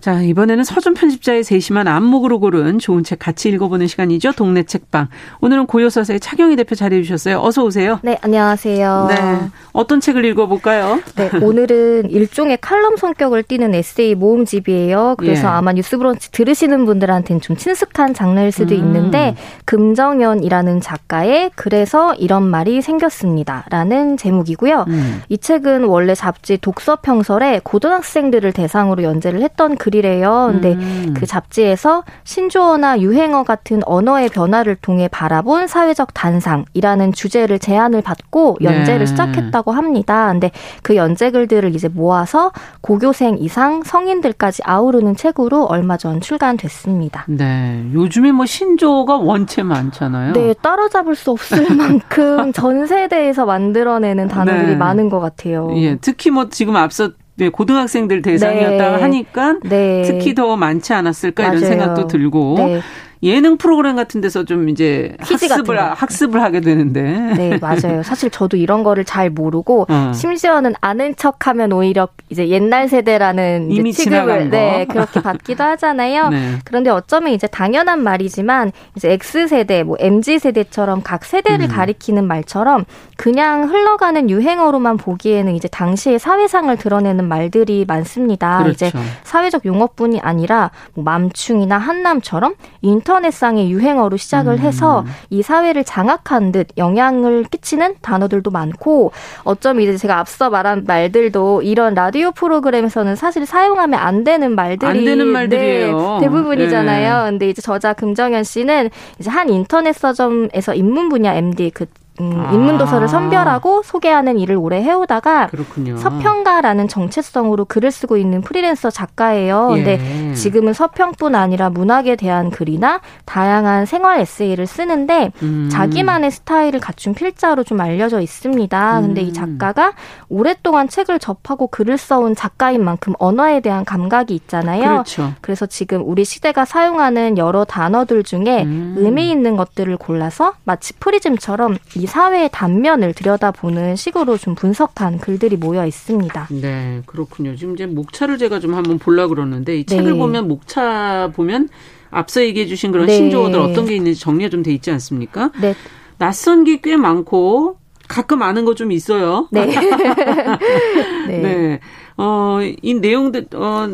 [0.00, 4.32] 자, 이번에는 서준 편집자의 세심한 안목으로 고른 좋은 책 같이 읽어보는 시간이죠.
[4.32, 5.08] 동네 책방.
[5.40, 7.40] 오늘은 고요서사의 차경희 대표 자리해 주셨어요.
[7.40, 7.98] 어서 오세요.
[8.02, 9.06] 네, 안녕하세요.
[9.08, 9.48] 네.
[9.72, 11.00] 어떤 책을 읽어볼까요?
[11.16, 15.16] 네, 오늘은 일종의 칼럼 성격을 띠는 에세이 모음집이에요.
[15.18, 15.50] 그래서 예.
[15.50, 18.80] 아마 뉴스브런치 들으시는 분들한테는 좀 친숙한 장르일 수도 음.
[18.80, 19.34] 있는데
[19.64, 24.84] 금정연이라는 작가의 그래서 이런 말이 생겼습니다라는 제목이고요.
[24.88, 25.22] 음.
[25.30, 30.48] 이 책은 원래 잡지 독서 평설에 고등학생들을 대상으로 연재를 했던 글이래요.
[30.50, 31.14] 근데 음.
[31.16, 39.00] 그 잡지에서 신조어나 유행어 같은 언어의 변화를 통해 바라본 사회적 단상이라는 주제를 제안을 받고 연재를
[39.00, 39.06] 네.
[39.06, 40.32] 시작했다고 합니다.
[40.32, 40.50] 근데
[40.82, 47.26] 그 연재 글들을 이제 모아서 고교생 이상 성인들까지 아우르는 책으로 얼마 전 출간됐습니다.
[47.28, 47.84] 네.
[47.92, 50.32] 요즘에 뭐 신조어가 원체 많잖아요.
[50.32, 50.52] 네.
[50.60, 54.76] 따라잡을 수 없을 만큼 전 세대에서 만들어내는 단어들이 네.
[54.76, 55.70] 많은 것 같아요.
[55.76, 55.96] 예.
[56.00, 59.02] 특히 뭐 지금 앞서 네, 고등학생들 대상이었다가 네.
[59.02, 60.02] 하니까 네.
[60.06, 61.58] 특히 더 많지 않았을까 맞아요.
[61.58, 62.80] 이런 생각도 들고 네.
[63.22, 67.02] 예능 프로그램 같은 데서 좀 이제 학습을 학습을 하게 되는데.
[67.02, 68.02] 네, 맞아요.
[68.02, 70.12] 사실 저도 이런 거를 잘 모르고 어.
[70.14, 76.28] 심지어는 아는 척하면 오히려 이제 옛날 세대라는 이미 이제 취급을 네, 그렇게 받기도 하잖아요.
[76.30, 76.58] 네.
[76.64, 81.70] 그런데 어쩌면 이제 당연한 말이지만 이제 X 세대, 뭐 MZ 세대처럼 각 세대를 음.
[81.70, 82.84] 가리키는 말처럼
[83.16, 88.62] 그냥 흘러가는 유행어로만 보기에는 이제 당시의 사회상을 드러내는 말들이 많습니다.
[88.62, 88.86] 그렇죠.
[88.86, 88.92] 이제
[89.22, 94.58] 사회적 용어뿐이 아니라 뭐 맘충이나 한남처럼 인 터넷상의 유행어로 시작을 음.
[94.58, 99.12] 해서 이 사회를 장악한 듯 영향을 끼치는 단어들도 많고
[99.44, 105.04] 어쩜 이제 제가 앞서 말한 말들도 이런 라디오 프로그램에서는 사실 사용하면 안 되는 말들이 안
[105.04, 106.18] 되는 말들이에요.
[106.20, 107.24] 네, 대부분이잖아요.
[107.24, 107.30] 네.
[107.30, 108.90] 근데 이제 저자 금정현 씨는
[109.20, 111.86] 이제 한 인터넷 서점에서 인문 분야 MD 그
[112.20, 112.52] 음, 아.
[112.52, 115.96] 인문도서를 선별하고 소개하는 일을 오래 해오다가 그렇군요.
[115.96, 119.68] 서평가라는 정체성으로 글을 쓰고 있는 프리랜서 작가예요.
[119.68, 120.34] 근데 예.
[120.34, 125.68] 지금은 서평뿐 아니라 문학에 대한 글이나 다양한 생활 에세이를 쓰는데 음.
[125.70, 129.00] 자기만의 스타일을 갖춘 필자로 좀 알려져 있습니다.
[129.00, 129.32] 근데 이 음.
[129.32, 129.92] 작가가
[130.28, 134.82] 오랫동안 책을 접하고 글을 써온 작가인 만큼 언어에 대한 감각이 있잖아요.
[134.82, 135.32] 그렇죠.
[135.40, 138.94] 그래서 지금 우리 시대가 사용하는 여러 단어들 중에 음.
[138.98, 145.86] 의미 있는 것들을 골라서 마치 프리즘처럼 이 사회의 단면을 들여다보는 식으로 좀 분석한 글들이 모여
[145.86, 146.48] 있습니다.
[146.50, 147.54] 네, 그렇군요.
[147.56, 149.96] 지금 이제 목차를 제가 좀 한번 볼라 그러는데 이 네.
[149.96, 151.68] 책을 보면 목차 보면
[152.10, 153.16] 앞서 얘기해 주신 그런 네.
[153.16, 155.50] 신조어들 어떤 게 있는지 정리가 좀 돼 있지 않습니까?
[155.60, 155.74] 네.
[156.18, 157.78] 낯선 게 꽤 많고
[158.08, 159.48] 가끔 아는 거 좀 있어요.
[159.50, 159.66] 네.
[161.28, 161.38] 네.
[161.40, 161.80] 네.
[162.16, 163.88] 어, 이 내용들, 어,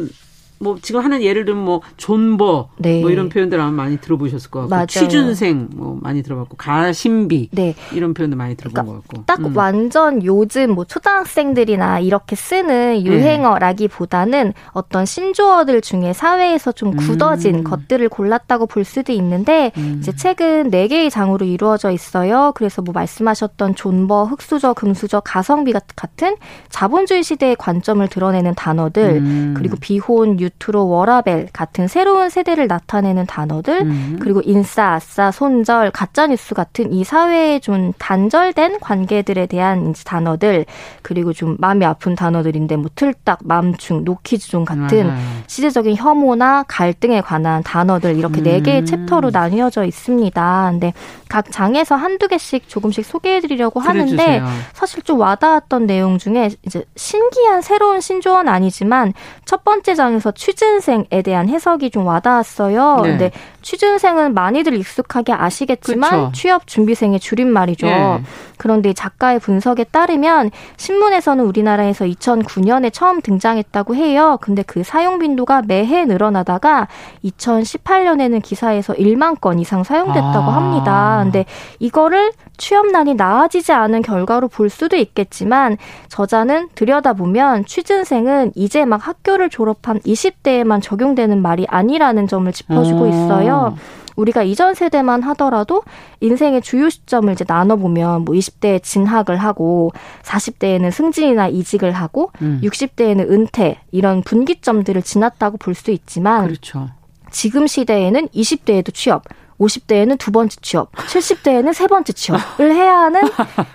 [0.62, 3.00] 뭐 지금 하는 예를 들면 뭐 존버 네.
[3.00, 4.86] 뭐 이런 표현들 아마 많이 들어보셨을 것 같고 맞아요.
[4.86, 7.74] 취준생 뭐 많이 들어봤고 가심비 네.
[7.92, 9.56] 이런 표현도 많이 들어본 그러니까 것 같고 딱 음.
[9.56, 13.04] 완전 요즘 뭐 초등학생들이나 이렇게 쓰는 네.
[13.04, 14.52] 유행어라기보다는 네.
[14.72, 17.64] 어떤 신조어들 중에 사회에서 좀 굳어진 음.
[17.64, 19.96] 것들을 골랐다고 볼 수도 있는데 음.
[19.98, 22.52] 이제 책은 네 개의 장으로 이루어져 있어요.
[22.54, 26.36] 그래서 뭐 말씀하셨던 존버, 흑수저, 금수저, 가성비 같은
[26.68, 29.54] 자본주의 시대의 관점을 드러내는 단어들 음.
[29.56, 34.18] 그리고 비혼, 유 뉴트로, 워라벨 같은 새로운 세대를 나타내는 단어들, 음.
[34.20, 40.64] 그리고 인싸, 아싸, 손절, 가짜뉴스 같은 이 사회에 좀 단절된 관계들에 대한 단어들,
[41.02, 45.42] 그리고 좀 마음이 아픈 단어들인데 뭐 틀딱, 맘충, 노키즈존 같은 음.
[45.46, 48.62] 시대적인 혐오나 갈등에 관한 단어들 이렇게 네 음.
[48.62, 50.68] 개의 챕터로 나뉘어져 있습니다.
[50.70, 50.92] 근데
[51.28, 54.46] 각 장에서 한두 개씩 조금씩 소개해드리려고 하는데 그래주세요.
[54.72, 59.12] 사실 좀 와닿았던 내용 중에 이제 신기한 새로운 신조어는 아니지만
[59.44, 63.00] 첫 번째 장에서 취준생에 대한 해석이 좀 와닿았어요.
[63.04, 63.10] 네.
[63.10, 63.30] 근데
[63.62, 66.32] 취준생은 많이들 익숙하게 아시겠지만 그쵸.
[66.34, 67.86] 취업 준비생의 줄임말이죠.
[67.86, 68.22] 네.
[68.56, 74.36] 그런데 작가의 분석에 따르면 신문에서는 우리나라에서 2009년에 처음 등장했다고 해요.
[74.40, 76.88] 근데 그 사용 빈도가 매해 늘어나다가
[77.24, 80.56] 2018년에는 기사에서 1만 건 이상 사용됐다고 아.
[80.56, 81.20] 합니다.
[81.22, 81.44] 근데
[81.78, 82.32] 이거를
[82.62, 90.80] 취업난이 나아지지 않은 결과로 볼 수도 있겠지만 저자는 들여다보면 취준생은 이제 막 학교를 졸업한 20대에만
[90.80, 93.76] 적용되는 말이 아니라는 점을 짚어주고 있어요.
[94.14, 95.82] 우리가 이전 세대만 하더라도
[96.20, 99.90] 인생의 주요 시점을 이제 나눠보면 뭐 20대에 진학을 하고
[100.22, 102.60] 40대에는 승진이나 이직을 하고 음.
[102.62, 106.90] 60대에는 은퇴 이런 분기점들을 지났다고 볼 수 있지만 그렇죠.
[107.32, 109.24] 지금 시대에는 20대에도 취업,
[109.62, 113.22] 50대에는 두 번째 취업, 70대에는 세 번째 취업을 해야 하는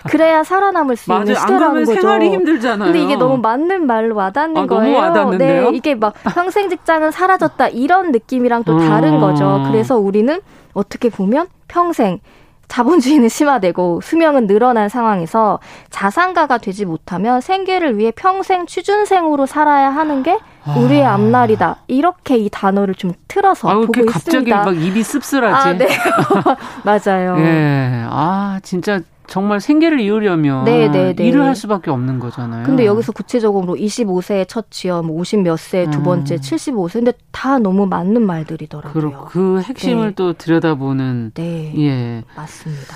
[0.08, 2.00] 그래야 살아남을 수 있는 시대라는 거죠.
[2.00, 2.92] 생활이 힘들잖아요.
[2.92, 4.96] 근데 이게 너무 맞는 말로 와닿는 아, 거예요.
[4.98, 5.70] 와닿는데요?
[5.70, 9.20] 네, 이게 막 평생 직장은 사라졌다 이런 느낌이랑 또 다른 어.
[9.20, 9.64] 거죠.
[9.70, 10.40] 그래서 우리는
[10.74, 12.20] 어떻게 보면 평생
[12.68, 15.58] 자본주의는 심화되고 수명은 늘어난 상황에서
[15.90, 20.38] 자산가가 되지 못하면 생계를 위해 평생 취준생으로 살아야 하는 게
[20.76, 21.14] 우리의 아.
[21.14, 21.76] 앞날이다.
[21.88, 24.64] 이렇게 이 단어를 좀 틀어서 아유, 보고 갑자기 있습니다.
[24.64, 25.68] 막 입이 씁쓸하지.
[25.68, 25.88] 아, 네.
[26.84, 27.36] 맞아요.
[27.38, 28.04] 예.
[28.08, 31.14] 아, 진짜 정말 생계를 이으려면 네네네.
[31.16, 31.26] 네.
[31.26, 32.64] 일을 할 수밖에 없는 거잖아요.
[32.64, 36.40] 근데 여기서 구체적으로 25세에 첫 취업, 50몇 세 두 번째, 음.
[36.40, 36.92] 75세.
[36.94, 39.26] 근데 다 너무 맞는 말들이더라고요.
[39.28, 40.14] 그, 그 핵심을 네.
[40.14, 41.72] 또 들여다보는 네.
[41.78, 42.24] 예.
[42.36, 42.94] 맞습니다.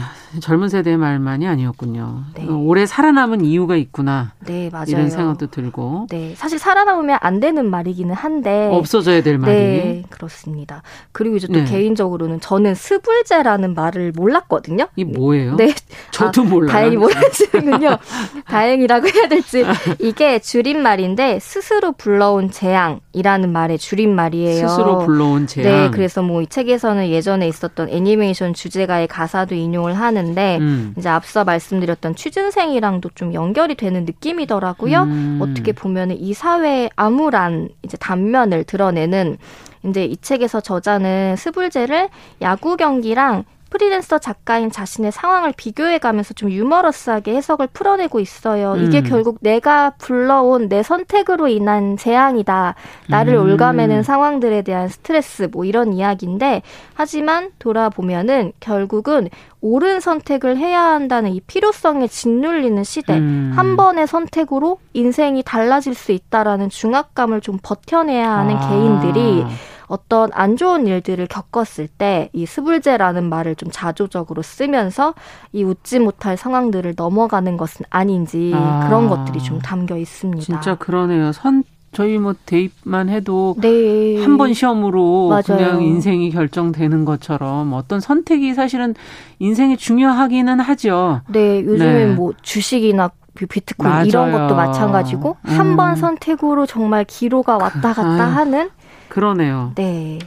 [0.00, 0.10] 야,
[0.40, 2.24] 젊은 세대의 말만이 아니었군요.
[2.34, 2.46] 네.
[2.46, 4.32] 오래 살아남은 이유가 있구나.
[4.46, 4.86] 네, 맞아요.
[4.88, 6.06] 이런 생각도 들고.
[6.10, 9.52] 네, 사실 살아남으면 안 되는 말이기는 한데 없어져야 될 말이.
[9.52, 10.82] 네, 그렇습니다.
[11.12, 11.64] 그리고 이제 또 네.
[11.64, 14.88] 개인적으로는 저는 스불제라는 말을 몰랐거든요.
[14.96, 15.56] 이 뭐예요?
[15.56, 15.74] 네,
[16.10, 16.70] 저도 아, 몰라요.
[16.72, 17.98] 다행히 모르시는군요.
[18.46, 19.64] 다행이라고 해야 될지
[20.00, 24.66] 이게 줄임말인데 스스로 불러온 재앙이라는 말의 줄임말이에요.
[24.68, 25.64] 스스로 불러온 재앙.
[25.70, 29.94] 네, 그래서 뭐 이 책에서는 예전에 있었던 애니메이션 주제가의 가사도 인용 인용을
[30.24, 30.94] 하는데 음.
[30.96, 35.02] 이제 앞서 말씀드렸던 취준생이랑도 좀 연결이 되는 느낌이더라고요.
[35.02, 35.38] 음.
[35.42, 39.36] 어떻게 보면은 이 사회의 암울한 이제 단면을 드러내는
[39.84, 42.08] 이제 이 책에서 저자는 스불제를
[42.40, 43.44] 야구 경기랑
[43.74, 48.76] 프리랜서 작가인 자신의 상황을 비교해가면서 좀 유머러스하게 해석을 풀어내고 있어요.
[48.76, 49.04] 이게 음.
[49.04, 52.76] 결국 내가 불러온 내 선택으로 인한 재앙이다.
[53.08, 53.42] 나를 음.
[53.42, 56.62] 올가매는 상황들에 대한 스트레스 뭐 이런 이야기인데
[56.94, 59.28] 하지만 돌아보면은 결국은
[59.60, 63.14] 옳은 선택을 해야 한다는 이 필요성에 짓눌리는 시대.
[63.14, 63.54] 음.
[63.56, 68.68] 한 번의 선택으로 인생이 달라질 수 있다라는 중압감을 좀 버텨내야 하는 아.
[68.68, 69.44] 개인들이
[69.88, 75.14] 어떤 안 좋은 일들을 겪었을 때 이 스불제라는 말을 좀 자조적으로 쓰면서
[75.52, 78.84] 이 웃지 못할 상황들을 넘어가는 것은 아닌지 아.
[78.86, 80.42] 그런 것들이 좀 담겨 있습니다.
[80.42, 81.32] 진짜 그러네요.
[81.32, 84.20] 선 저희 뭐 대입만 해도 네.
[84.22, 85.42] 한번 시험으로 맞아요.
[85.46, 88.94] 그냥 인생이 결정되는 것처럼 어떤 선택이 사실은
[89.38, 91.20] 인생이 중요하기는 하죠.
[91.28, 92.14] 네, 요즘엔 네.
[92.14, 94.06] 뭐 주식이나 비트코인 맞아요.
[94.06, 95.58] 이런 것도 마찬가지고 음.
[95.58, 98.26] 한번 선택으로 정말 기로가 왔다 갔다 아.
[98.26, 98.70] 하는
[99.08, 99.72] 그러네요.
[99.76, 100.18] 네.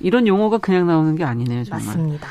[0.00, 1.86] 이런 용어가 그냥 나오는 게 아니네요, 정말.
[1.86, 2.28] 맞습니다.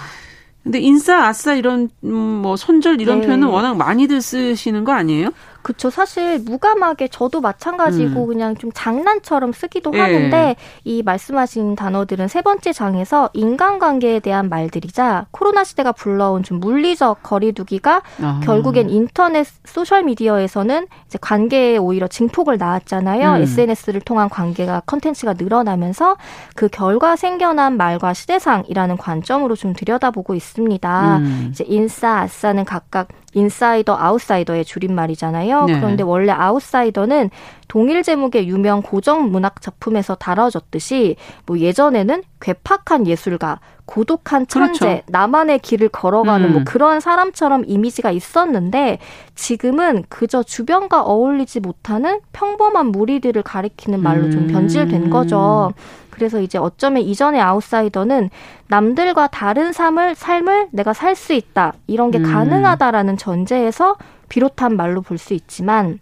[0.63, 3.25] 근데 인싸, 아싸 이런 음, 뭐 손절 이런 네.
[3.27, 5.29] 표현은 워낙 많이들 쓰시는 거 아니에요?
[5.63, 5.89] 그쵸.
[5.89, 8.27] 사실 무감하게 저도 마찬가지고 음.
[8.27, 9.99] 그냥 좀 장난처럼 쓰기도 예.
[9.99, 17.23] 하는데 이 말씀하신 단어들은 세 번째 장에서 인간관계에 대한 말들이자 코로나 시대가 불러온 좀 물리적
[17.23, 18.41] 거리두기가 아.
[18.43, 23.31] 결국엔 인터넷 소셜 미디어에서는 이제 관계에 오히려 증폭을 낳았잖아요.
[23.31, 23.41] 음.
[23.41, 26.17] SNS를 통한 관계가 컨텐츠가 늘어나면서
[26.55, 31.17] 그 결과 생겨난 말과 시대상이라는 관점으로 좀 들여다보고 있습니다.
[31.17, 31.47] 음.
[31.51, 35.65] 이제 인싸, 아싸는 각각 인사이더, 아웃사이더의 줄임말이잖아요.
[35.65, 35.79] 네.
[35.79, 37.29] 그런데 원래 아웃사이더는
[37.67, 41.15] 동일 제목의 유명 고정 문학 작품에서 다뤄졌듯이
[41.45, 45.01] 뭐 예전에는 괴팍한 예술가, 고독한 천재, 그렇죠.
[45.07, 46.53] 나만의 길을 걸어가는 뭐 음.
[46.53, 48.99] 뭐 그런 사람처럼 이미지가 있었는데
[49.35, 55.73] 지금은 그저 주변과 어울리지 못하는 평범한 무리들을 가리키는 말로 좀 변질된 거죠.
[56.13, 58.29] 그래서 이제 어쩌면 이전의 아웃사이더는
[58.67, 62.23] 남들과 다른 삶을 삶을 내가 살 수 있다 이런 게 음.
[62.31, 63.95] 가능하다라는 전제에서
[64.29, 65.99] 비롯한 말로 볼 수 있지만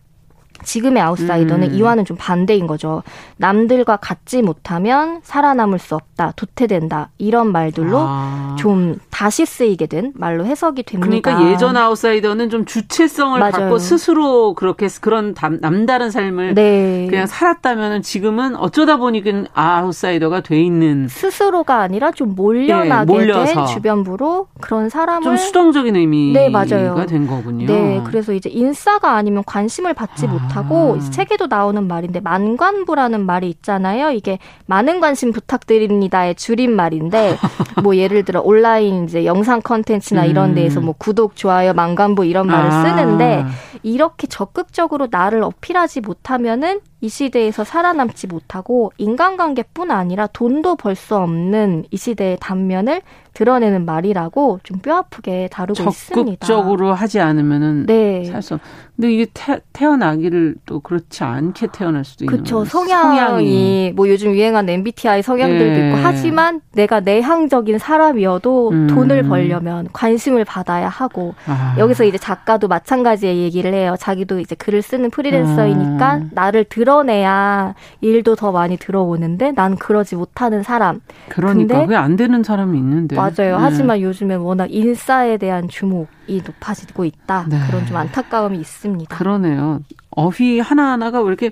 [0.64, 1.74] 지금의 아웃사이더는 음.
[1.74, 3.04] 이와는 좀 반대인 거죠.
[3.38, 8.56] 남들과 같지 못하면 살아남을 수 없다, 도태된다 이런 말들로 아.
[8.60, 11.08] 좀 다시 쓰이게 된 말로 해석이 됩니다.
[11.32, 13.52] 그러니까 예전 아웃사이더는 좀 주체성을 맞아요.
[13.52, 17.08] 갖고 스스로 그렇게 그런 남다른 삶을 네.
[17.10, 24.48] 그냥 살았다면 지금은 어쩌다 보니까 아웃사이더가 돼 있는 스스로가 아니라 좀 몰려나게 네, 된 주변부로
[24.60, 27.06] 그런 사람을 좀 수동적인 의미가 네, 맞아요.
[27.06, 27.68] 된 거군요.
[27.68, 30.30] 네, 그래서 이제 인싸가 아니면 관심을 받지 아.
[30.30, 31.10] 못 못하고 아.
[31.10, 34.12] 책에도 나오는 말인데 만관부라는 말이 있잖아요.
[34.12, 37.38] 이게 많은 관심 부탁드립니다의 줄임말인데
[37.84, 40.56] 뭐 예를 들어 온라인 이제 영상 컨텐츠나 이런 음.
[40.56, 42.84] 데에서 뭐 구독, 좋아요, 만관부 이런 말을 아.
[42.84, 43.46] 쓰는데
[43.84, 51.86] 이렇게 적극적으로 나를 어필하지 못하면은 이 시대에서 살아남지 못하고 인간관계뿐 아니라 돈도 벌 수 없는
[51.90, 53.02] 이 시대의 단면을
[53.34, 56.46] 드러내는 말이라고 좀 뼈아프게 다루고 적극적으로 있습니다.
[56.46, 58.26] 적극적으로 하지 않으면은 네.
[58.26, 58.60] 살수
[58.98, 62.66] 근데 이게 태, 태어나기를 또 그렇지 않게 태어날 수도 있는 그렇죠.
[62.66, 65.88] 성향이, 성향이, 뭐 요즘 유행하는 MBTI 성향들도 예.
[65.88, 68.88] 있고 하지만 내가 내향적인 사람이어도 음.
[68.88, 71.76] 돈을 벌려면 관심을 받아야 하고 아.
[71.80, 73.96] 여기서 이제 작가도 마찬가지의 얘기를 해요.
[73.98, 76.30] 자기도 이제 글을 쓰는 프리랜서이니까 음.
[76.34, 81.00] 나를 드러내야 일도 더 많이 들어오는데 난 그러지 못하는 사람.
[81.30, 83.16] 그러니까 그게 안 되는 사람이 있는데.
[83.16, 83.32] 맞아요.
[83.38, 83.54] 네.
[83.58, 87.46] 하지만 요즘에 워낙 인싸에 대한 주목이 높아지고 있다.
[87.50, 87.58] 네.
[87.68, 89.16] 그런 좀 안타까움이 있습니다.
[89.16, 89.80] 그러네요.
[90.12, 91.52] 어휘 하나하나가 왜 이렇게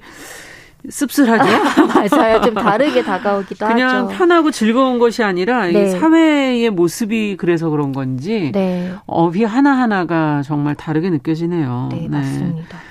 [0.90, 1.44] 씁쓸하죠?
[2.12, 2.42] 맞아요.
[2.42, 4.06] 좀 다르게 다가오기도 그냥 하죠.
[4.08, 5.90] 그냥 편하고 즐거운 것이 아니라 네.
[5.90, 8.92] 사회의 모습이 그래서 그런 건지 네.
[9.06, 11.90] 어휘 하나하나가 정말 다르게 느껴지네요.
[11.92, 12.10] 네, 네.
[12.10, 12.89] 맞습니다.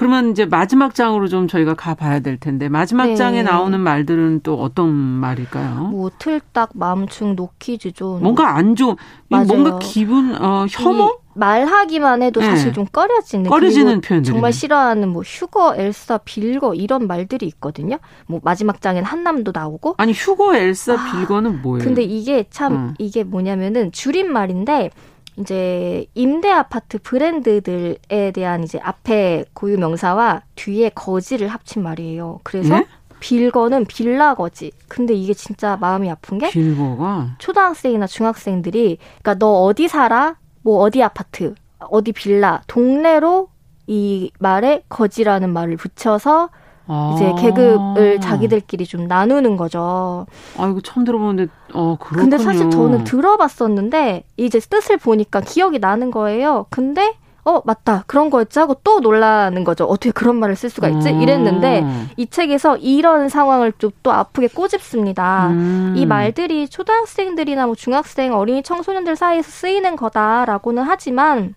[0.00, 3.16] 그러면 이제 마지막 장으로 좀 저희가 가봐야 될 텐데 마지막 네.
[3.16, 5.88] 장에 나오는 말들은 또 어떤 말일까요?
[5.88, 8.20] 뭐 틀딱, 맘충, 노키즈죠.
[8.22, 8.96] 뭔가 안 좋은
[9.28, 11.18] 뭔가 기분 어 혐오?
[11.34, 12.72] 말하기만 해도 사실 네.
[12.72, 17.98] 좀 꺼려지는 꺼려지는 표현 정말 싫어하는 뭐 휴거, 엘사, 빌거 이런 말들이 있거든요.
[18.26, 21.84] 뭐 마지막 장엔 한남도 나오고 아니 휴거, 엘사, 아, 빌거는 뭐예요?
[21.84, 22.94] 근데 이게 참 음.
[22.98, 24.92] 이게 뭐냐면은 줄임말인데
[25.40, 32.40] 이제 임대 아파트 브랜드들에 대한 이제 앞에 고유 명사와 뒤에 거지를 합친 말이에요.
[32.42, 32.86] 그래서 네?
[33.20, 34.72] 빌거는 빌라 거지.
[34.88, 40.36] 근데 이게 진짜 마음이 아픈 게 빌거가 초등학생이나 중학생들이 그러니까 너 어디 살아?
[40.62, 43.48] 뭐 어디 아파트, 어디 빌라, 동네로
[43.86, 46.50] 이 말에 거지라는 말을 붙여서
[46.92, 47.12] 아.
[47.14, 50.26] 이제 계급을 자기들끼리 좀 나누는 거죠.
[50.58, 52.22] 아, 이거 처음 들어보는데, 어, 그렇군요.
[52.22, 56.66] 근데 사실 저는 들어봤었는데, 이제 뜻을 보니까 기억이 나는 거예요.
[56.68, 57.14] 근데,
[57.44, 58.02] 어, 맞다.
[58.08, 59.84] 그런 거였지 하고 또 놀라는 거죠.
[59.84, 61.10] 어떻게 그런 말을 쓸 수가 있지?
[61.10, 61.20] 음.
[61.22, 61.84] 이랬는데,
[62.16, 65.48] 이 책에서 이런 상황을 좀 또 아프게 꼬집습니다.
[65.48, 65.94] 음.
[65.96, 71.54] 이 말들이 초등학생들이나 뭐 중학생, 어린이 청소년들 사이에서 쓰이는 거다라고는 하지만,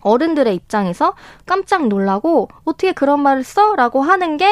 [0.00, 1.14] 어른들의 입장에서
[1.46, 4.46] 깜짝 놀라고 어떻게 그런 말을 써 라고 하는 게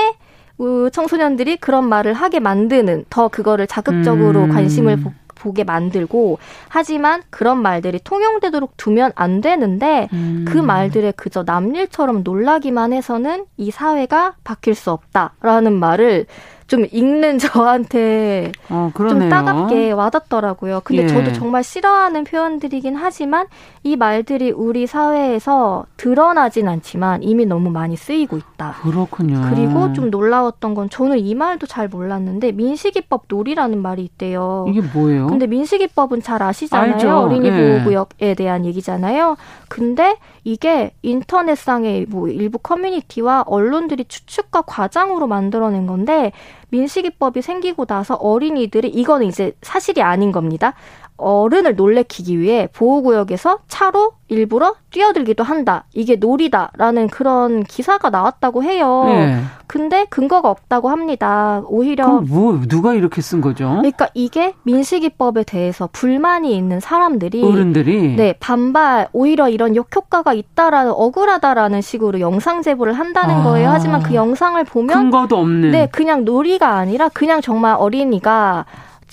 [0.92, 4.48] 청소년들이 그런 말을 하게 만드는 더 그거를 자극적으로 음.
[4.50, 6.38] 관심을 보, 보게 만들고
[6.68, 10.44] 하지만 그런 말들이 통용되도록 두면 안 되는데 음.
[10.48, 16.26] 그 말들에 그저 남일처럼 놀라기만 해서는 이 사회가 바뀔 수 없다라는 말을
[16.66, 20.80] 좀 읽는 저한테 어, 좀 따갑게 와닿더라고요.
[20.82, 21.08] 근데 예.
[21.08, 23.46] 저도 정말 싫어하는 표현들이긴 하지만
[23.84, 28.74] 이 말들이 우리 사회에서 드러나진 않지만 이미 너무 많이 쓰이고 있다.
[28.82, 29.42] 그렇군요.
[29.48, 34.66] 그리고 좀 놀라웠던 건 저는 이 말도 잘 몰랐는데 민식이법 놀이라는 말이 있대요.
[34.68, 35.28] 이게 뭐예요?
[35.28, 36.94] 근데 민식이법은 잘 아시잖아요.
[36.94, 37.16] 알죠.
[37.16, 37.78] 어린이 예.
[37.78, 39.36] 보호구역에 대한 얘기잖아요.
[39.68, 46.32] 근데 이게 인터넷상의 뭐 일부 커뮤니티와 언론들이 추측과 과장으로 만들어낸 건데
[46.70, 50.74] 민식이법이 생기고 나서 어린이들이 이거는 이제 사실이 아닌 겁니다.
[51.16, 55.84] 어른을 놀래키기 위해 보호구역에서 차로 일부러 뛰어들기도 한다.
[55.94, 59.04] 이게 놀이다라는 그런 기사가 나왔다고 해요.
[59.06, 59.40] 네.
[59.68, 61.62] 근데 근거가 없다고 합니다.
[61.66, 63.68] 오히려 뭐 누가 이렇게 쓴 거죠?
[63.68, 71.80] 그러니까 이게 민식이법에 대해서 불만이 있는 사람들이 어른들이 네 반발 오히려 이런 역효과가 있다라는 억울하다라는
[71.80, 73.70] 식으로 영상 제보를 한다는 아, 거예요.
[73.70, 78.66] 하지만 그 영상을 보면 근거도 없는 네 그냥 놀이가 아니라 그냥 정말 어린이가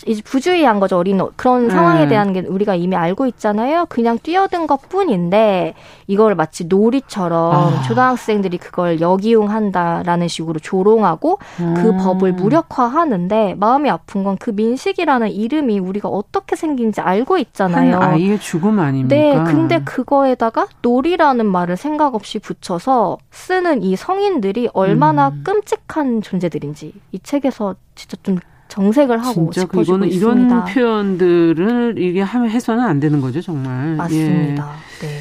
[0.06, 0.98] 이제 부주의한 거죠.
[0.98, 2.10] 어린 그런 상황에 음.
[2.10, 3.86] 대한 게 우리가 이미 알고 있잖아요.
[3.88, 5.74] 그냥 뛰어든 것 뿐인데
[6.08, 7.82] 이걸 마치 놀이처럼 아.
[7.84, 11.74] 초등학생들이 그걸 역이용한다라는 식으로 조롱하고 그 음.
[11.76, 17.96] 그 법을 무력화하는데 마음이 아픈 건 그 민식이라는 이름이 우리가 어떻게 생긴지 알고 있잖아요.
[17.96, 19.16] 한 아이의 죽음 아닙니까?
[19.16, 19.42] 네.
[19.46, 25.44] 근데 그거에다가 놀이라는 말을 생각 없이 붙여서 쓰는 이 성인들이 얼마나 음.
[25.46, 28.38] 끔찍한 존재들인지 이 책에서 진짜 좀
[28.74, 30.06] 정색을 하고 진짜 있습니다.
[30.08, 33.96] 이런 표현들을 이게 해서는 안 되는 거죠, 정말.
[33.96, 34.76] 맞습니다.
[35.04, 35.06] 예.
[35.06, 35.20] 네.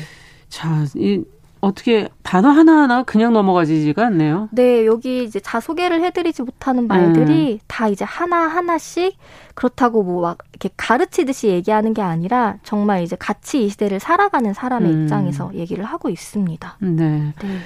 [0.49, 1.23] 자, 이
[1.61, 4.49] 어떻게 단어 하나하나 그냥 넘어가지가 않네요.
[4.53, 7.59] 네, 여기 이제 자소개를 해드리지 못하는 말들이 음.
[7.69, 9.17] 다 이제 하나하나씩
[9.55, 14.91] 그렇다고 뭐 막 이렇게 가르치듯이 얘기하는 게 아니라 정말 이제 같이 이 시대를 살아가는 사람의
[14.91, 15.03] 음.
[15.03, 16.79] 입장에서 얘기를 하고 있습니다.
[16.81, 17.33] 네.
[17.39, 17.59] 네.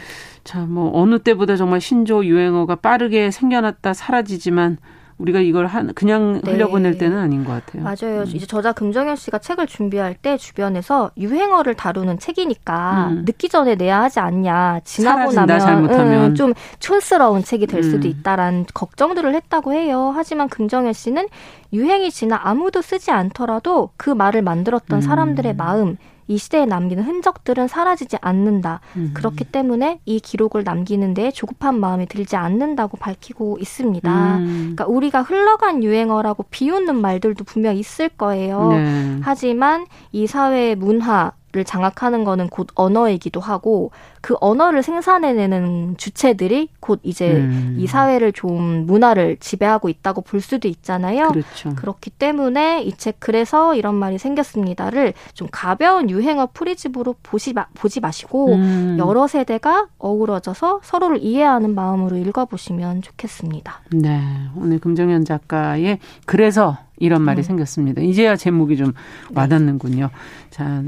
[0.42, 4.78] 자, 뭐 어느 때보다 정말 신조 유행어가 빠르게 생겨났다 사라지지만
[5.18, 6.52] 우리가 이걸 한 그냥 네.
[6.52, 7.82] 흘려보낼 때는 아닌 것 같아요.
[7.82, 8.22] 맞아요.
[8.22, 8.26] 음.
[8.26, 13.24] 이제 저자 금정현 씨가 책을 준비할 때 주변에서 유행어를 다루는 책이니까 음.
[13.24, 14.80] 늦기 전에 내야 하지 않냐.
[14.84, 16.30] 지나고 나면 잘못하면.
[16.30, 18.10] 음, 좀 촌스러운 책이 될 수도 음.
[18.10, 20.12] 있다라는 걱정들을 했다고 해요.
[20.14, 21.28] 하지만 금정현 씨는
[21.72, 25.00] 유행이 지나 아무도 쓰지 않더라도 그 말을 만들었던 음.
[25.00, 25.96] 사람들의 마음
[26.28, 28.80] 이 시대에 남기는 흔적들은 사라지지 않는다.
[28.96, 29.12] 음.
[29.14, 34.36] 그렇기 때문에 이 기록을 남기는 데 조급한 마음이 들지 않는다고 밝히고 있습니다.
[34.38, 34.46] 음.
[34.76, 38.68] 그러니까 우리가 흘러간 유행어라고 비웃는 말들도 분명 있을 거예요.
[38.72, 39.18] 네.
[39.22, 43.90] 하지만 이 사회의 문화 를 장악하는 거는 곧 언어이기도 하고
[44.20, 47.76] 그 언어를 생산해내는 주체들이 곧 이제 음.
[47.78, 51.28] 이 사회를 좀 문화를 지배하고 있다고 볼 수도 있잖아요.
[51.28, 51.74] 그렇죠.
[51.76, 58.00] 그렇기 때문에 이 책 그래서 이런 말이 생겼습니다를 좀 가벼운 유행어 프리집으로 보시 마, 보지
[58.00, 58.96] 마시고 음.
[58.98, 63.80] 여러 세대가 어우러져서 서로를 이해하는 마음으로 읽어보시면 좋겠습니다.
[63.92, 64.20] 네,
[64.56, 67.42] 오늘 금정현 작가의 그래서 이런 말이 음.
[67.42, 68.02] 생겼습니다.
[68.02, 68.92] 이제야 제목이 좀 네.
[69.34, 70.10] 와닿는군요.
[70.50, 70.82] 자,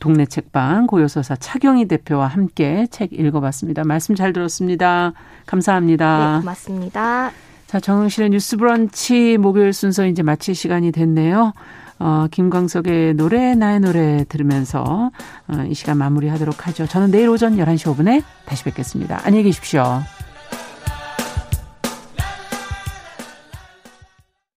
[0.00, 3.84] 동네 책방 고요서사 차경희 대표와 함께 책 읽어봤습니다.
[3.84, 5.12] 말씀 잘 들었습니다.
[5.46, 6.34] 감사합니다.
[6.36, 7.30] 네, 고맙습니다.
[7.66, 11.52] 자, 정영실의 뉴스 브런치 목요일 순서 이제 마칠 시간이 됐네요.
[12.00, 15.12] 어, 김광석의 노래, 나의 노래 들으면서
[15.46, 16.86] 어, 이 시간 마무리 하도록 하죠.
[16.86, 19.20] 저는 내일 오전 11시 5분에 다시 뵙겠습니다.
[19.22, 20.00] 안녕히 계십시오.